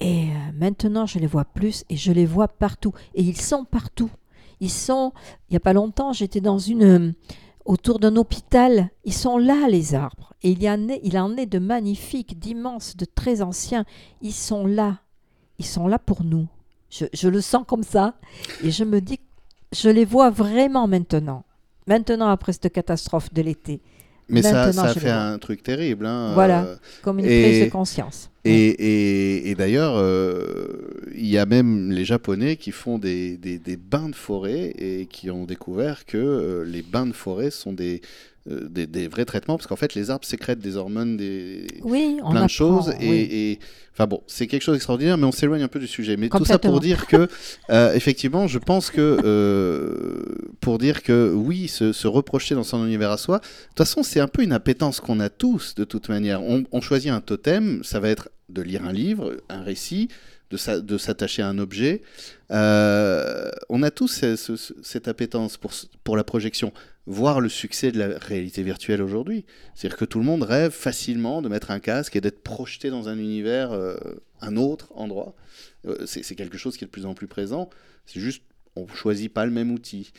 Et 0.00 0.24
euh, 0.24 0.52
maintenant, 0.58 1.06
je 1.06 1.20
les 1.20 1.28
vois 1.28 1.44
plus 1.44 1.84
et 1.88 1.96
je 1.96 2.10
les 2.10 2.26
vois 2.26 2.48
partout. 2.48 2.92
Et 3.14 3.22
ils 3.22 3.40
sont 3.40 3.64
partout. 3.64 4.10
Ils 4.60 4.70
sont. 4.70 5.12
Il 5.48 5.52
n'y 5.52 5.56
a 5.56 5.60
pas 5.60 5.72
longtemps, 5.72 6.12
j'étais 6.12 6.40
dans 6.40 6.58
une. 6.58 7.14
Autour 7.64 7.98
d'un 7.98 8.16
hôpital. 8.16 8.90
Ils 9.04 9.14
sont 9.14 9.38
là, 9.38 9.68
les 9.68 9.94
arbres. 9.94 10.34
Et 10.42 10.50
il, 10.50 10.62
y 10.62 10.70
en 10.70 10.88
est, 10.88 11.00
il 11.02 11.18
en 11.18 11.36
est 11.36 11.46
de 11.46 11.58
magnifiques, 11.58 12.38
d'immenses, 12.38 12.96
de 12.96 13.04
très 13.04 13.42
anciens. 13.42 13.84
Ils 14.20 14.34
sont 14.34 14.66
là. 14.66 14.98
Ils 15.58 15.66
sont 15.66 15.86
là 15.86 15.98
pour 15.98 16.24
nous. 16.24 16.48
Je, 16.90 17.06
je 17.12 17.28
le 17.28 17.40
sens 17.40 17.64
comme 17.66 17.84
ça. 17.84 18.14
Et 18.62 18.70
je 18.70 18.84
me 18.84 19.00
dis, 19.00 19.20
je 19.72 19.88
les 19.88 20.04
vois 20.04 20.30
vraiment 20.30 20.86
maintenant. 20.88 21.44
Maintenant, 21.86 22.28
après 22.28 22.52
cette 22.52 22.72
catastrophe 22.72 23.32
de 23.32 23.42
l'été. 23.42 23.80
Mais 24.28 24.40
ça, 24.42 24.72
ça 24.72 24.84
a 24.84 24.94
fait 24.94 25.10
un 25.10 25.38
truc 25.38 25.62
terrible. 25.62 26.06
hein, 26.06 26.32
Voilà. 26.34 26.62
euh, 26.64 26.76
Comme 27.02 27.18
une 27.18 27.26
Et- 27.26 27.42
prise 27.42 27.64
de 27.64 27.70
conscience. 27.70 28.30
Et, 28.44 28.50
et- 28.70 29.50
et 29.50 29.54
d'ailleurs, 29.54 29.94
euh, 29.96 30.66
il 31.14 31.26
y 31.26 31.38
a 31.38 31.46
même 31.46 31.90
les 31.92 32.04
Japonais 32.04 32.56
qui 32.56 32.72
font 32.72 32.98
des, 32.98 33.36
des- 33.36 33.58
des 33.58 33.76
bains 33.76 34.08
de 34.08 34.14
forêt 34.16 34.72
et 34.78 35.06
qui 35.06 35.30
ont 35.30 35.44
découvert 35.44 36.06
que 36.06 36.16
euh, 36.18 36.64
les 36.64 36.82
bains 36.82 37.06
de 37.06 37.12
forêt 37.12 37.50
sont 37.50 37.72
des, 37.72 38.00
euh, 38.50 38.66
des, 38.68 38.86
des 38.86 39.06
vrais 39.08 39.24
traitements 39.24 39.56
parce 39.56 39.66
qu'en 39.66 39.76
fait, 39.76 39.94
les 39.94 40.10
arbres 40.10 40.24
sécrètent 40.24 40.58
des 40.58 40.76
hormones, 40.76 41.16
des, 41.16 41.66
Oui, 41.82 42.16
on 42.22 42.30
plein 42.30 42.42
apprend, 42.42 42.44
de 42.46 42.50
choses. 42.50 42.88
oui. 43.00 43.06
Et, 43.30 43.58
enfin 43.92 44.06
bon, 44.06 44.22
c'est 44.26 44.46
quelque 44.48 44.62
chose 44.62 44.74
d'extraordinaire, 44.74 45.16
mais 45.16 45.26
on 45.26 45.32
s'éloigne 45.32 45.62
un 45.62 45.68
peu 45.68 45.78
du 45.78 45.86
sujet. 45.86 46.16
Mais 46.16 46.28
tout 46.28 46.44
ça 46.44 46.58
pour 46.58 46.80
dire 46.80 47.06
que, 47.06 47.28
euh, 47.70 47.92
effectivement, 47.94 48.48
je 48.48 48.58
pense 48.58 48.90
que 48.90 49.18
euh, 49.24 50.22
pour 50.60 50.78
dire 50.78 51.02
que 51.02 51.32
oui, 51.34 51.68
se, 51.68 51.92
se 51.92 52.08
reprocher 52.08 52.54
dans 52.54 52.64
son 52.64 52.84
univers 52.84 53.10
à 53.12 53.16
soi, 53.18 53.38
de 53.38 53.44
toute 53.68 53.78
façon, 53.78 54.02
c'est 54.02 54.20
un 54.20 54.28
peu 54.28 54.42
une 54.42 54.52
appétence 54.52 55.00
qu'on 55.00 55.20
a 55.20 55.28
tous 55.28 55.74
de 55.76 55.84
toute 55.84 56.08
manière. 56.08 56.42
On, 56.42 56.64
on 56.72 56.80
choisit 56.80 57.10
un 57.12 57.20
totem, 57.20 57.82
ça 57.84 58.00
va 58.00 58.08
être 58.08 58.28
de 58.48 58.62
lire 58.62 58.84
un 58.84 58.92
livre, 58.92 59.36
un 59.48 59.62
récit, 59.62 60.08
de 60.50 60.56
s'a- 60.58 60.80
de 60.80 60.98
s'attacher 60.98 61.40
à 61.42 61.48
un 61.48 61.58
objet. 61.58 62.02
Euh, 62.50 63.50
on 63.70 63.82
a 63.82 63.90
tous 63.90 64.08
ce- 64.08 64.36
ce- 64.36 64.56
ce- 64.56 64.74
cette 64.82 65.08
appétence 65.08 65.56
pour, 65.56 65.72
pour 66.04 66.16
la 66.16 66.24
projection. 66.24 66.72
Voir 67.06 67.40
le 67.40 67.48
succès 67.48 67.90
de 67.90 67.98
la 67.98 68.18
réalité 68.18 68.62
virtuelle 68.62 69.02
aujourd'hui. 69.02 69.44
C'est-à-dire 69.74 69.98
que 69.98 70.04
tout 70.04 70.18
le 70.18 70.24
monde 70.24 70.44
rêve 70.44 70.70
facilement 70.70 71.42
de 71.42 71.48
mettre 71.48 71.72
un 71.72 71.80
casque 71.80 72.14
et 72.14 72.20
d'être 72.20 72.42
projeté 72.42 72.90
dans 72.90 73.08
un 73.08 73.18
univers, 73.18 73.72
euh, 73.72 73.96
un 74.40 74.56
autre 74.56 74.92
endroit. 74.94 75.34
Euh, 75.86 76.06
c'est 76.06 76.36
quelque 76.36 76.58
chose 76.58 76.76
qui 76.76 76.84
est 76.84 76.86
de 76.86 76.92
plus 76.92 77.06
en 77.06 77.14
plus 77.14 77.26
présent. 77.26 77.68
C'est 78.06 78.20
juste, 78.20 78.44
on 78.76 78.86
choisit 78.86 79.32
pas 79.32 79.44
le 79.46 79.50
même 79.50 79.72
outil. 79.72 80.12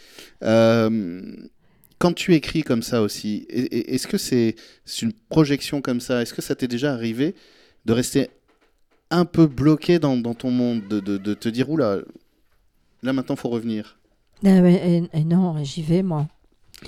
Euh, 0.43 1.21
quand 1.99 2.11
tu 2.11 2.33
écris 2.33 2.63
comme 2.63 2.83
ça 2.83 3.01
aussi, 3.01 3.45
est-ce 3.49 4.07
que 4.07 4.17
c'est 4.17 4.55
une 5.01 5.13
projection 5.29 5.81
comme 5.81 6.01
ça? 6.01 6.21
Est-ce 6.21 6.33
que 6.33 6.41
ça 6.41 6.53
t'est 6.53 6.67
déjà 6.67 6.91
arrivé 6.91 7.33
de 7.85 7.93
rester 7.93 8.29
un 9.09 9.23
peu 9.23 9.47
bloqué 9.47 9.99
dans, 9.99 10.21
ton 10.33 10.51
monde, 10.51 10.85
de, 10.89 11.33
te 11.33 11.47
dire, 11.47 11.69
oula, 11.69 11.99
là 13.03 13.13
maintenant 13.13 13.37
faut 13.37 13.47
revenir? 13.47 13.99
Ah, 14.43 14.59
non, 15.23 15.63
j'y 15.63 15.81
vais, 15.81 16.03
moi. 16.03 16.27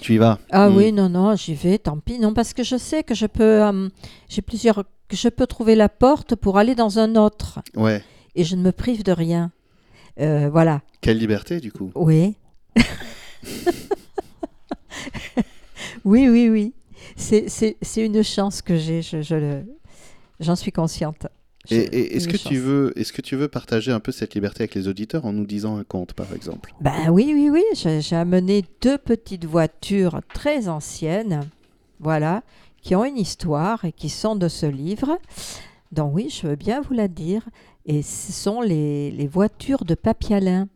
Tu 0.01 0.15
y 0.15 0.17
vas 0.17 0.39
Ah 0.51 0.69
Mm. 0.69 0.75
oui, 0.75 0.91
non, 0.91 1.09
non, 1.09 1.35
j'y 1.35 1.53
vais, 1.55 1.77
tant 1.77 1.97
pis. 1.97 2.19
Non, 2.19 2.33
parce 2.33 2.53
que 2.53 2.63
je 2.63 2.75
sais 2.77 3.03
que 3.03 3.15
je 3.15 3.25
peux, 3.25 3.63
euh, 3.63 3.89
j'ai 4.27 4.41
plusieurs, 4.41 4.83
que 5.07 5.15
je 5.15 5.29
peux 5.29 5.47
trouver 5.47 5.75
la 5.75 5.89
porte 5.89 6.35
pour 6.35 6.57
aller 6.57 6.75
dans 6.75 6.99
un 6.99 7.15
autre. 7.15 7.59
Ouais. 7.75 8.03
Et 8.35 8.43
je 8.43 8.55
ne 8.55 8.61
me 8.61 8.71
prive 8.71 9.03
de 9.03 9.11
rien. 9.11 9.51
Euh, 10.19 10.49
voilà. 10.51 10.81
Quelle 11.01 11.17
liberté 11.17 11.59
du 11.59 11.71
coup 11.71 11.91
Oui. 11.95 12.35
oui, 16.03 16.29
oui, 16.29 16.49
oui. 16.49 16.73
C'est, 17.15 17.75
une 17.97 18.23
chance 18.23 18.61
que 18.61 18.75
j'ai, 18.77 19.01
je, 19.01 19.21
je 19.21 19.35
le, 19.35 19.63
j'en 20.39 20.55
suis 20.55 20.71
consciente. 20.71 21.27
Et, 21.71 21.75
et 21.75 22.15
est-ce 22.15 22.27
que 22.27 22.37
tu 22.37 22.57
veux, 22.57 22.93
est-ce 22.95 23.13
que 23.13 23.21
tu 23.21 23.35
veux 23.35 23.47
partager 23.47 23.91
un 23.91 23.99
peu 23.99 24.11
cette 24.11 24.33
liberté 24.35 24.63
avec 24.63 24.75
les 24.75 24.87
auditeurs 24.87 25.25
en 25.25 25.33
nous 25.33 25.45
disant 25.45 25.77
un 25.77 25.83
conte, 25.83 26.13
par 26.13 26.33
exemple? 26.33 26.73
Ben 26.81 27.09
oui, 27.09 27.31
oui, 27.33 27.49
oui. 27.49 27.63
J'ai, 27.73 28.15
amené 28.15 28.63
deux 28.81 28.97
petites 28.97 29.45
voitures 29.45 30.21
très 30.33 30.67
anciennes, 30.67 31.41
voilà, 31.99 32.43
qui 32.81 32.95
ont 32.95 33.05
une 33.05 33.17
histoire 33.17 33.85
et 33.85 33.91
qui 33.91 34.09
sont 34.09 34.35
de 34.35 34.47
ce 34.47 34.65
livre. 34.65 35.17
Donc 35.91 36.13
oui, 36.13 36.29
je 36.29 36.47
veux 36.47 36.55
bien 36.55 36.81
vous 36.81 36.93
la 36.93 37.07
dire. 37.07 37.47
Et 37.85 38.01
ce 38.01 38.31
sont 38.31 38.61
les, 38.61 39.11
les 39.11 39.27
voitures 39.27 39.85
de 39.85 39.95
Papialin. 39.95 40.67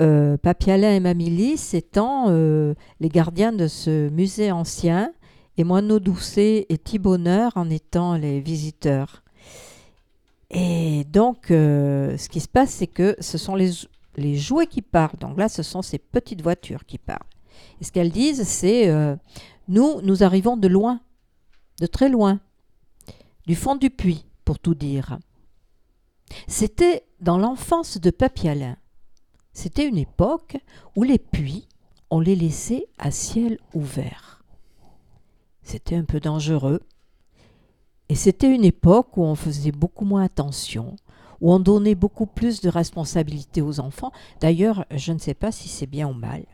Euh, 0.00 0.36
Papialin 0.36 0.94
et 0.94 1.00
Mamilly 1.00 1.56
étant 1.72 2.26
euh, 2.28 2.74
les 3.00 3.08
gardiens 3.08 3.52
de 3.52 3.66
ce 3.66 4.08
musée 4.10 4.52
ancien. 4.52 5.12
et 5.56 5.64
Moineau 5.64 5.98
Doucet 5.98 6.66
et 6.68 6.78
Thibonneur 6.78 7.52
en 7.56 7.68
étant 7.68 8.16
les 8.16 8.40
visiteurs. 8.40 9.24
Et 10.50 11.04
donc, 11.04 11.50
euh, 11.50 12.16
ce 12.16 12.28
qui 12.28 12.40
se 12.40 12.48
passe, 12.48 12.70
c'est 12.70 12.86
que 12.86 13.16
ce 13.20 13.36
sont 13.38 13.54
les, 13.54 14.36
jouets 14.36 14.66
qui 14.66 14.82
parlent. 14.82 15.18
Donc 15.20 15.38
là, 15.38 15.48
ce 15.48 15.62
sont 15.62 15.82
ces 15.82 15.98
petites 15.98 16.42
voitures 16.42 16.86
qui 16.86 16.98
parlent. 16.98 17.18
Et 17.80 17.84
ce 17.84 17.92
qu'elles 17.92 18.10
disent, 18.12 18.46
c'est 18.46 18.88
euh, 18.88 19.16
nous, 19.68 20.00
nous 20.02 20.22
arrivons 20.22 20.56
de 20.56 20.68
loin, 20.68 21.00
de 21.80 21.86
très 21.86 22.08
loin, 22.08 22.40
du 23.46 23.54
fond 23.54 23.76
du 23.76 23.90
puits, 23.90 24.24
pour 24.44 24.58
tout 24.58 24.74
dire. 24.74 25.18
C'était 26.46 27.04
dans 27.20 27.38
l'enfance 27.38 27.98
de 27.98 28.10
Papialin. 28.10 28.76
C'était 29.52 29.86
une 29.86 29.98
époque 29.98 30.56
où 30.96 31.02
les 31.02 31.18
puits, 31.18 31.68
on 32.10 32.20
les 32.20 32.36
laissait 32.36 32.86
à 32.98 33.10
ciel 33.10 33.58
ouvert. 33.74 34.42
C'était 35.62 35.96
un 35.96 36.04
peu 36.04 36.20
dangereux. 36.20 36.80
Et 38.08 38.14
c'était 38.14 38.52
une 38.52 38.64
époque 38.64 39.16
où 39.16 39.22
on 39.22 39.34
faisait 39.34 39.72
beaucoup 39.72 40.04
moins 40.04 40.24
attention, 40.24 40.96
où 41.40 41.52
on 41.52 41.60
donnait 41.60 41.94
beaucoup 41.94 42.26
plus 42.26 42.60
de 42.60 42.68
responsabilités 42.68 43.62
aux 43.62 43.80
enfants. 43.80 44.12
D'ailleurs, 44.40 44.86
je 44.90 45.12
ne 45.12 45.18
sais 45.18 45.34
pas 45.34 45.52
si 45.52 45.68
c'est 45.68 45.86
bien 45.86 46.08
ou 46.08 46.14
mal. 46.14 46.44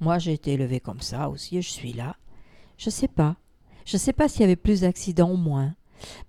Moi, 0.00 0.18
j'ai 0.18 0.32
été 0.32 0.52
élevée 0.52 0.80
comme 0.80 1.00
ça 1.00 1.28
aussi 1.28 1.56
et 1.56 1.62
je 1.62 1.70
suis 1.70 1.92
là. 1.92 2.16
Je 2.76 2.88
ne 2.88 2.92
sais 2.92 3.08
pas. 3.08 3.36
Je 3.84 3.96
ne 3.96 4.00
sais 4.00 4.12
pas 4.12 4.28
s'il 4.28 4.42
y 4.42 4.44
avait 4.44 4.56
plus 4.56 4.82
d'accidents 4.82 5.30
ou 5.30 5.36
moins. 5.36 5.74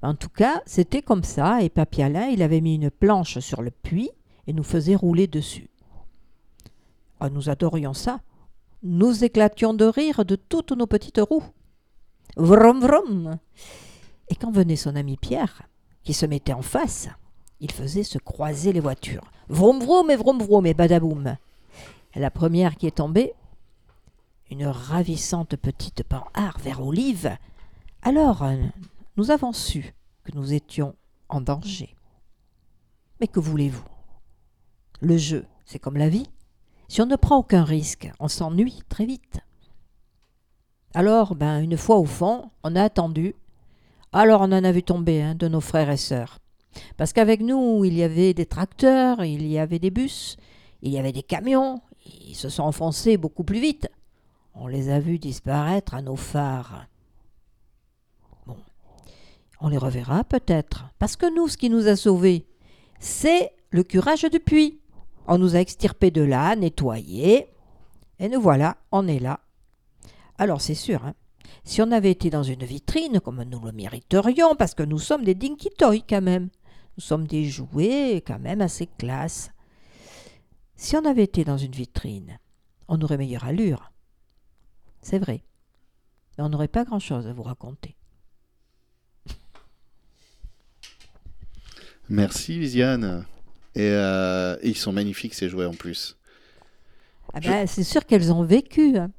En 0.02 0.16
tout 0.16 0.30
cas, 0.30 0.62
c'était 0.66 1.02
comme 1.02 1.24
ça 1.24 1.62
et 1.62 1.70
Papy 1.70 2.04
Alain, 2.04 2.28
il 2.28 2.42
avait 2.42 2.62
mis 2.62 2.76
une 2.76 2.92
planche 2.92 3.40
sur 3.40 3.62
le 3.62 3.72
puits 3.72 4.12
et 4.48 4.54
nous 4.54 4.64
faisait 4.64 4.96
rouler 4.96 5.28
dessus. 5.28 5.70
Ah, 7.20 7.30
nous 7.30 7.50
adorions 7.50 7.94
ça. 7.94 8.20
Nous 8.84 9.24
éclations 9.24 9.74
de 9.74 9.86
rire 9.86 10.26
de 10.26 10.36
toutes 10.36 10.74
nos 10.74 10.88
petites 10.88 11.20
roues. 11.20 11.44
Vrom 12.36 12.80
vrom. 12.80 13.40
Et 14.30 14.36
quand 14.36 14.52
venait 14.52 14.76
son 14.76 14.96
ami 14.96 15.18
Pierre, 15.18 15.64
qui 16.04 16.14
se 16.14 16.26
mettait 16.26 16.54
en 16.54 16.62
face, 16.62 17.10
il 17.60 17.72
faisait 17.72 18.04
se 18.04 18.18
croiser 18.18 18.74
les 18.74 18.80
voitures. 18.80 19.32
Vroom 19.50 19.80
vroom 19.80 20.12
et 20.12 20.16
vroom 20.16 20.42
vroom 20.42 20.66
et 20.66 20.74
badaboum. 20.74 21.38
La 22.16 22.32
première 22.32 22.76
qui 22.76 22.88
est 22.88 22.98
tombée, 22.98 23.34
une 24.50 24.68
ravissante 24.68 25.56
petite 25.56 26.04
panhard 26.04 26.60
vers 26.60 26.86
olive. 26.86 27.38
Alors, 28.02 28.46
nous 29.18 29.32
avons 29.32 29.54
su 29.54 29.94
que 30.24 30.32
nous 30.36 30.54
étions 30.54 30.96
en 31.30 31.42
danger. 31.42 31.96
Mais 33.20 33.28
que 33.28 33.40
voulez-vous? 33.40 33.86
Le 35.02 35.18
jeu, 35.18 35.46
c'est 35.66 35.80
comme 35.80 35.98
la 35.98 36.10
vie. 36.10 36.28
Si 36.88 37.02
on 37.02 37.06
ne 37.06 37.16
prend 37.16 37.38
aucun 37.38 37.64
risque, 37.64 38.12
on 38.20 38.28
s'ennuie 38.28 38.82
très 38.90 39.06
vite. 39.06 39.40
Alors, 40.94 41.36
ben, 41.36 41.60
une 41.60 41.78
fois 41.78 41.98
au 41.98 42.06
fond, 42.06 42.52
on 42.64 42.76
a 42.76 42.84
attendu. 42.84 43.36
Alors 44.16 44.42
on 44.42 44.52
en 44.52 44.64
a 44.64 44.72
vu 44.72 44.84
tomber 44.84 45.34
de 45.34 45.48
nos 45.48 45.60
frères 45.60 45.90
et 45.90 45.98
sœurs. 45.98 46.38
Parce 46.98 47.14
qu'avec 47.14 47.42
nous, 47.42 47.84
il 47.84 47.96
y 47.96 48.04
avait 48.04 48.36
des 48.36 48.46
tracteurs, 48.46 49.24
il 49.24 49.46
y 49.48 49.58
avait 49.58 49.80
des 49.80 49.90
bus, 49.90 50.38
il 50.84 50.92
y 50.92 51.00
avait 51.00 51.12
des 51.12 51.24
camions, 51.24 51.82
ils 52.06 52.36
se 52.36 52.50
sont 52.50 52.64
enfoncés 52.64 53.18
beaucoup 53.18 53.44
plus 53.44 53.60
vite. 53.60 53.90
On 54.54 54.68
les 54.68 54.90
a 54.90 55.00
vus 55.00 55.18
disparaître 55.18 55.96
à 55.96 56.04
nos 56.04 56.16
phares. 56.16 56.86
Bon, 58.46 58.58
on 59.60 59.70
les 59.70 59.78
reverra 59.78 60.24
peut-être, 60.24 60.86
parce 61.00 61.16
que 61.16 61.34
nous, 61.34 61.48
ce 61.48 61.58
qui 61.58 61.72
nous 61.72 61.88
a 61.88 61.96
sauvés, 61.96 62.46
c'est 63.00 63.52
le 63.72 63.84
curage 63.84 64.26
du 64.26 64.40
puits. 64.40 64.80
On 65.26 65.40
nous 65.40 65.56
a 65.56 65.60
extirpés 65.60 66.12
de 66.12 66.22
là, 66.22 66.56
nettoyés, 66.56 67.48
et 68.20 68.30
nous 68.30 68.42
voilà, 68.42 68.78
on 68.92 69.08
est 69.08 69.20
là. 69.20 69.40
Alors 70.38 70.62
c'est 70.62 70.76
sûr, 70.76 71.04
hein, 71.04 71.14
si 71.64 71.82
on 71.82 71.92
avait 71.92 72.12
été 72.12 72.30
dans 72.30 72.44
une 72.44 72.64
vitrine, 72.64 73.20
comme 73.20 73.44
nous 73.44 73.60
le 73.62 73.72
mériterions, 73.72 74.56
parce 74.56 74.74
que 74.74 74.84
nous 74.84 75.00
sommes 75.00 75.24
des 75.24 75.36
dinky 75.36 75.70
toys 75.78 76.04
quand 76.08 76.22
même, 76.22 76.50
nous 76.98 77.04
sommes 77.04 77.28
des 77.28 77.46
jouets 77.46 78.24
quand 78.26 78.40
même 78.40 78.62
assez 78.62 78.88
classe. 78.88 79.52
Si 80.76 80.96
on 80.96 81.06
avait 81.06 81.24
été 81.24 81.44
dans 81.44 81.58
une 81.58 81.72
vitrine, 81.72 82.40
on 82.88 83.02
aurait 83.02 83.18
meilleure 83.18 83.46
allure. 83.46 83.92
C'est 85.02 85.20
vrai. 85.20 85.44
Mais 86.38 86.44
on 86.44 86.50
n'aurait 86.50 86.68
pas 86.68 86.84
grand-chose 86.84 87.28
à 87.28 87.34
vous 87.34 87.44
raconter. 87.44 87.96
Merci 92.10 92.60
Lisiane. 92.60 93.26
Et, 93.76 93.90
euh, 93.90 94.56
ils 94.64 94.78
sont 94.78 94.92
magnifiques 94.92 95.34
ces 95.34 95.50
jouets 95.50 95.66
en 95.66 95.74
plus. 95.74 96.18
Ah 97.34 97.40
ben, 97.40 97.66
C'est 97.66 97.84
sûr 97.84 98.06
qu'elles 98.06 98.32
ont 98.32 98.44
vécu. 98.44 98.98
hein. 98.98 99.10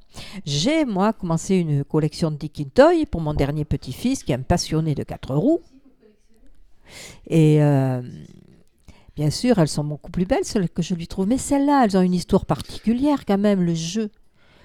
J'ai, 0.45 0.85
moi, 0.85 1.13
commencé 1.13 1.55
une 1.55 1.83
collection 1.83 2.31
de 2.31 2.37
Dick 2.37 2.73
Toy 2.73 3.05
pour 3.05 3.21
mon 3.21 3.33
dernier 3.33 3.65
petit-fils 3.65 4.23
qui 4.23 4.31
est 4.31 4.35
un 4.35 4.41
passionné 4.41 4.95
de 4.95 5.03
quatre 5.03 5.35
roues. 5.35 5.61
Et 7.27 7.61
euh, 7.63 8.01
bien 9.15 9.29
sûr, 9.29 9.59
elles 9.59 9.67
sont 9.67 9.83
beaucoup 9.83 10.11
plus 10.11 10.25
belles, 10.25 10.43
celles 10.45 10.69
que 10.69 10.81
je 10.81 10.93
lui 10.93 11.07
trouve. 11.07 11.27
Mais 11.27 11.37
celles-là, 11.37 11.85
elles 11.85 11.97
ont 11.97 12.01
une 12.01 12.13
histoire 12.13 12.45
particulière 12.45 13.25
quand 13.25 13.37
même, 13.37 13.61
le 13.61 13.73
jeu. 13.73 14.11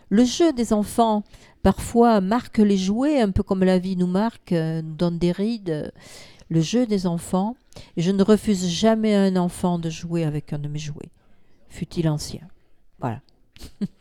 Le 0.09 0.25
jeu 0.25 0.53
des 0.53 0.73
enfants, 0.73 1.23
parfois, 1.63 2.21
marque 2.21 2.59
les 2.59 2.77
jouets, 2.77 3.21
un 3.21 3.31
peu 3.31 3.43
comme 3.43 3.63
la 3.63 3.79
vie 3.79 3.97
nous 3.97 4.09
marque, 4.09 4.53
euh, 4.53 4.83
nous 4.83 4.95
donne 4.95 5.19
des 5.19 5.33
rides. 5.33 5.93
Le 6.49 6.61
jeu 6.61 6.85
des 6.85 7.07
enfants. 7.07 7.57
Et 7.97 8.03
je 8.03 8.11
ne 8.11 8.23
refuse 8.23 8.67
jamais 8.67 9.15
à 9.15 9.23
un 9.23 9.37
enfant 9.37 9.79
de 9.79 9.89
jouer 9.89 10.25
avec 10.25 10.53
un 10.53 10.59
de 10.59 10.69
mes 10.69 10.79
jouets, 10.79 11.11
fut-il 11.69 12.09
ancien. 12.09 12.43
Voilà. 12.99 13.21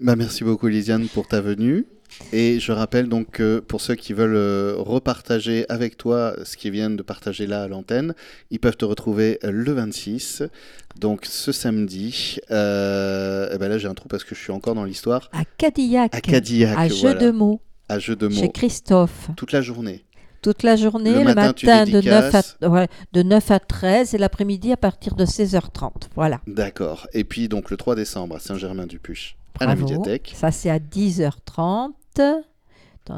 Bah, 0.00 0.14
merci 0.16 0.44
beaucoup 0.44 0.68
Lisiane 0.68 1.08
pour 1.08 1.26
ta 1.26 1.40
venue. 1.40 1.86
Et 2.32 2.58
je 2.60 2.72
rappelle 2.72 3.08
donc 3.08 3.30
que 3.32 3.58
pour 3.58 3.80
ceux 3.80 3.94
qui 3.94 4.12
veulent 4.12 4.34
euh, 4.34 4.74
repartager 4.78 5.66
avec 5.68 5.96
toi 5.96 6.34
ce 6.44 6.56
qu'ils 6.56 6.72
viennent 6.72 6.96
de 6.96 7.02
partager 7.02 7.46
là 7.46 7.62
à 7.62 7.68
l'antenne, 7.68 8.14
ils 8.50 8.58
peuvent 8.58 8.76
te 8.76 8.84
retrouver 8.84 9.38
le 9.42 9.72
26, 9.72 10.44
donc 10.98 11.26
ce 11.26 11.52
samedi. 11.52 12.38
Euh, 12.50 13.52
et 13.54 13.58
ben 13.58 13.68
là 13.68 13.78
j'ai 13.78 13.88
un 13.88 13.94
trou 13.94 14.08
parce 14.08 14.24
que 14.24 14.34
je 14.34 14.40
suis 14.40 14.52
encore 14.52 14.74
dans 14.74 14.84
l'histoire. 14.84 15.30
À 15.32 15.42
Cadillac. 15.58 16.14
À 16.14 16.20
Cadillac, 16.20 16.78
à 16.78 16.88
jeu 16.88 16.96
voilà. 17.00 17.20
de 17.20 17.30
mots. 17.30 17.60
À 17.88 17.98
jeu 17.98 18.16
de 18.16 18.28
Chez 18.30 18.42
mots. 18.42 18.50
Christophe. 18.50 19.30
Toute 19.36 19.52
la 19.52 19.62
journée. 19.62 20.04
Toute 20.40 20.62
la 20.62 20.76
journée, 20.76 21.12
Le 21.12 21.24
le, 21.24 21.34
matin, 21.34 21.52
de, 21.52 21.66
9 21.66 21.90
dédicaces. 21.90 22.56
à, 22.62 22.68
ouais, 22.68 22.86
de 23.12 23.22
9 23.22 23.50
à 23.50 23.58
13 23.58 24.14
et 24.14 24.18
l'après-midi 24.18 24.72
à 24.72 24.76
partir 24.76 25.16
de 25.16 25.26
16h30. 25.26 26.08
Voilà. 26.14 26.40
D'accord. 26.46 27.08
Et 27.12 27.24
puis 27.24 27.48
donc 27.48 27.70
le 27.70 27.76
3 27.76 27.96
décembre 27.96 28.36
à 28.36 28.38
À 29.60 29.66
la 29.66 29.74
médiathèque. 29.76 30.32
Ça, 30.34 30.50
c'est 30.50 30.70
à 30.70 30.78
10h30. 30.78 31.92
Attends, 32.16 32.42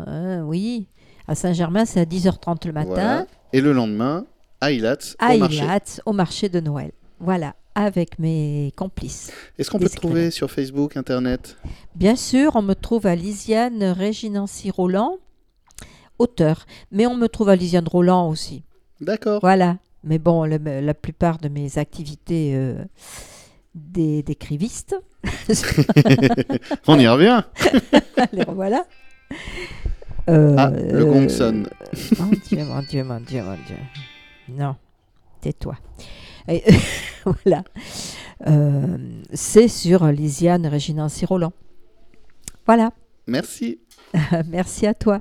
euh, 0.09 0.41
oui. 0.43 0.87
À 1.29 1.35
Saint-Germain, 1.35 1.85
c'est 1.85 2.01
à 2.01 2.05
10h30 2.05 2.67
le 2.67 2.73
matin. 2.73 2.89
Voilà. 2.91 3.27
Et 3.53 3.61
le 3.61 3.73
lendemain, 3.73 4.27
à 4.61 4.73
Ilat, 4.73 4.97
à 5.19 5.35
au 5.35 5.39
marché. 5.39 5.65
Au 6.07 6.13
marché 6.13 6.49
de 6.49 6.61
Noël. 6.61 6.93
Voilà. 7.19 7.55
Avec 7.75 8.19
mes 8.19 8.73
complices. 8.77 9.31
Est-ce 9.59 9.71
qu'on 9.71 9.79
peut 9.79 9.89
te 9.89 9.97
trouver 9.97 10.31
sur 10.33 10.51
Facebook, 10.51 10.97
Internet? 10.97 11.57
Bien 11.95 12.17
sûr, 12.17 12.57
on 12.57 12.63
me 12.63 12.75
trouve 12.75 13.07
à 13.07 13.15
Lisiane 13.15 13.83
Réginancy 13.85 14.71
Roland, 14.71 15.19
auteur. 16.19 16.67
Mais 16.91 17.07
on 17.07 17.17
me 17.17 17.29
trouve 17.29 17.49
à 17.49 17.57
Lisiane 17.57 17.87
Roland 17.89 18.29
aussi. 18.29 18.65
D'accord. 19.01 19.41
Voilà. 19.41 19.79
Mais 20.03 20.19
bon, 20.19 20.45
le- 20.45 20.59
la 20.81 20.95
plupart 20.95 21.39
de 21.39 21.49
mes 21.49 21.79
activités 21.79 22.53
euh, 22.55 22.83
des- 23.75 24.23
d'écriviste, 24.23 24.97
On 26.87 26.99
y 26.99 27.07
revient. 27.09 27.43
allez, 28.17 28.45
voilà. 28.49 28.85
Euh, 30.29 30.55
Ah, 30.59 30.71
le 30.71 31.05
gong 31.05 31.29
sonne. 31.29 31.69
Mon 32.19 32.31
Dieu, 32.31 32.65
mon 32.65 32.83
Dieu, 32.83 33.05
mon 33.05 33.21
Dieu, 33.21 33.43
mon 33.43 33.55
Dieu. 33.67 33.77
Non, 34.49 34.77
tais-toi. 35.41 35.77
Voilà. 37.45 37.63
Euh, 38.47 38.97
C'est 39.35 39.69
sur 39.69 40.07
Lisiane 40.07 40.67
Réginancy 40.67 41.27
Roland. 41.27 41.53
Voilà. 42.67 42.91
Merci. 43.27 43.81
Merci 44.49 44.87
à 44.87 44.95
toi. 44.95 45.21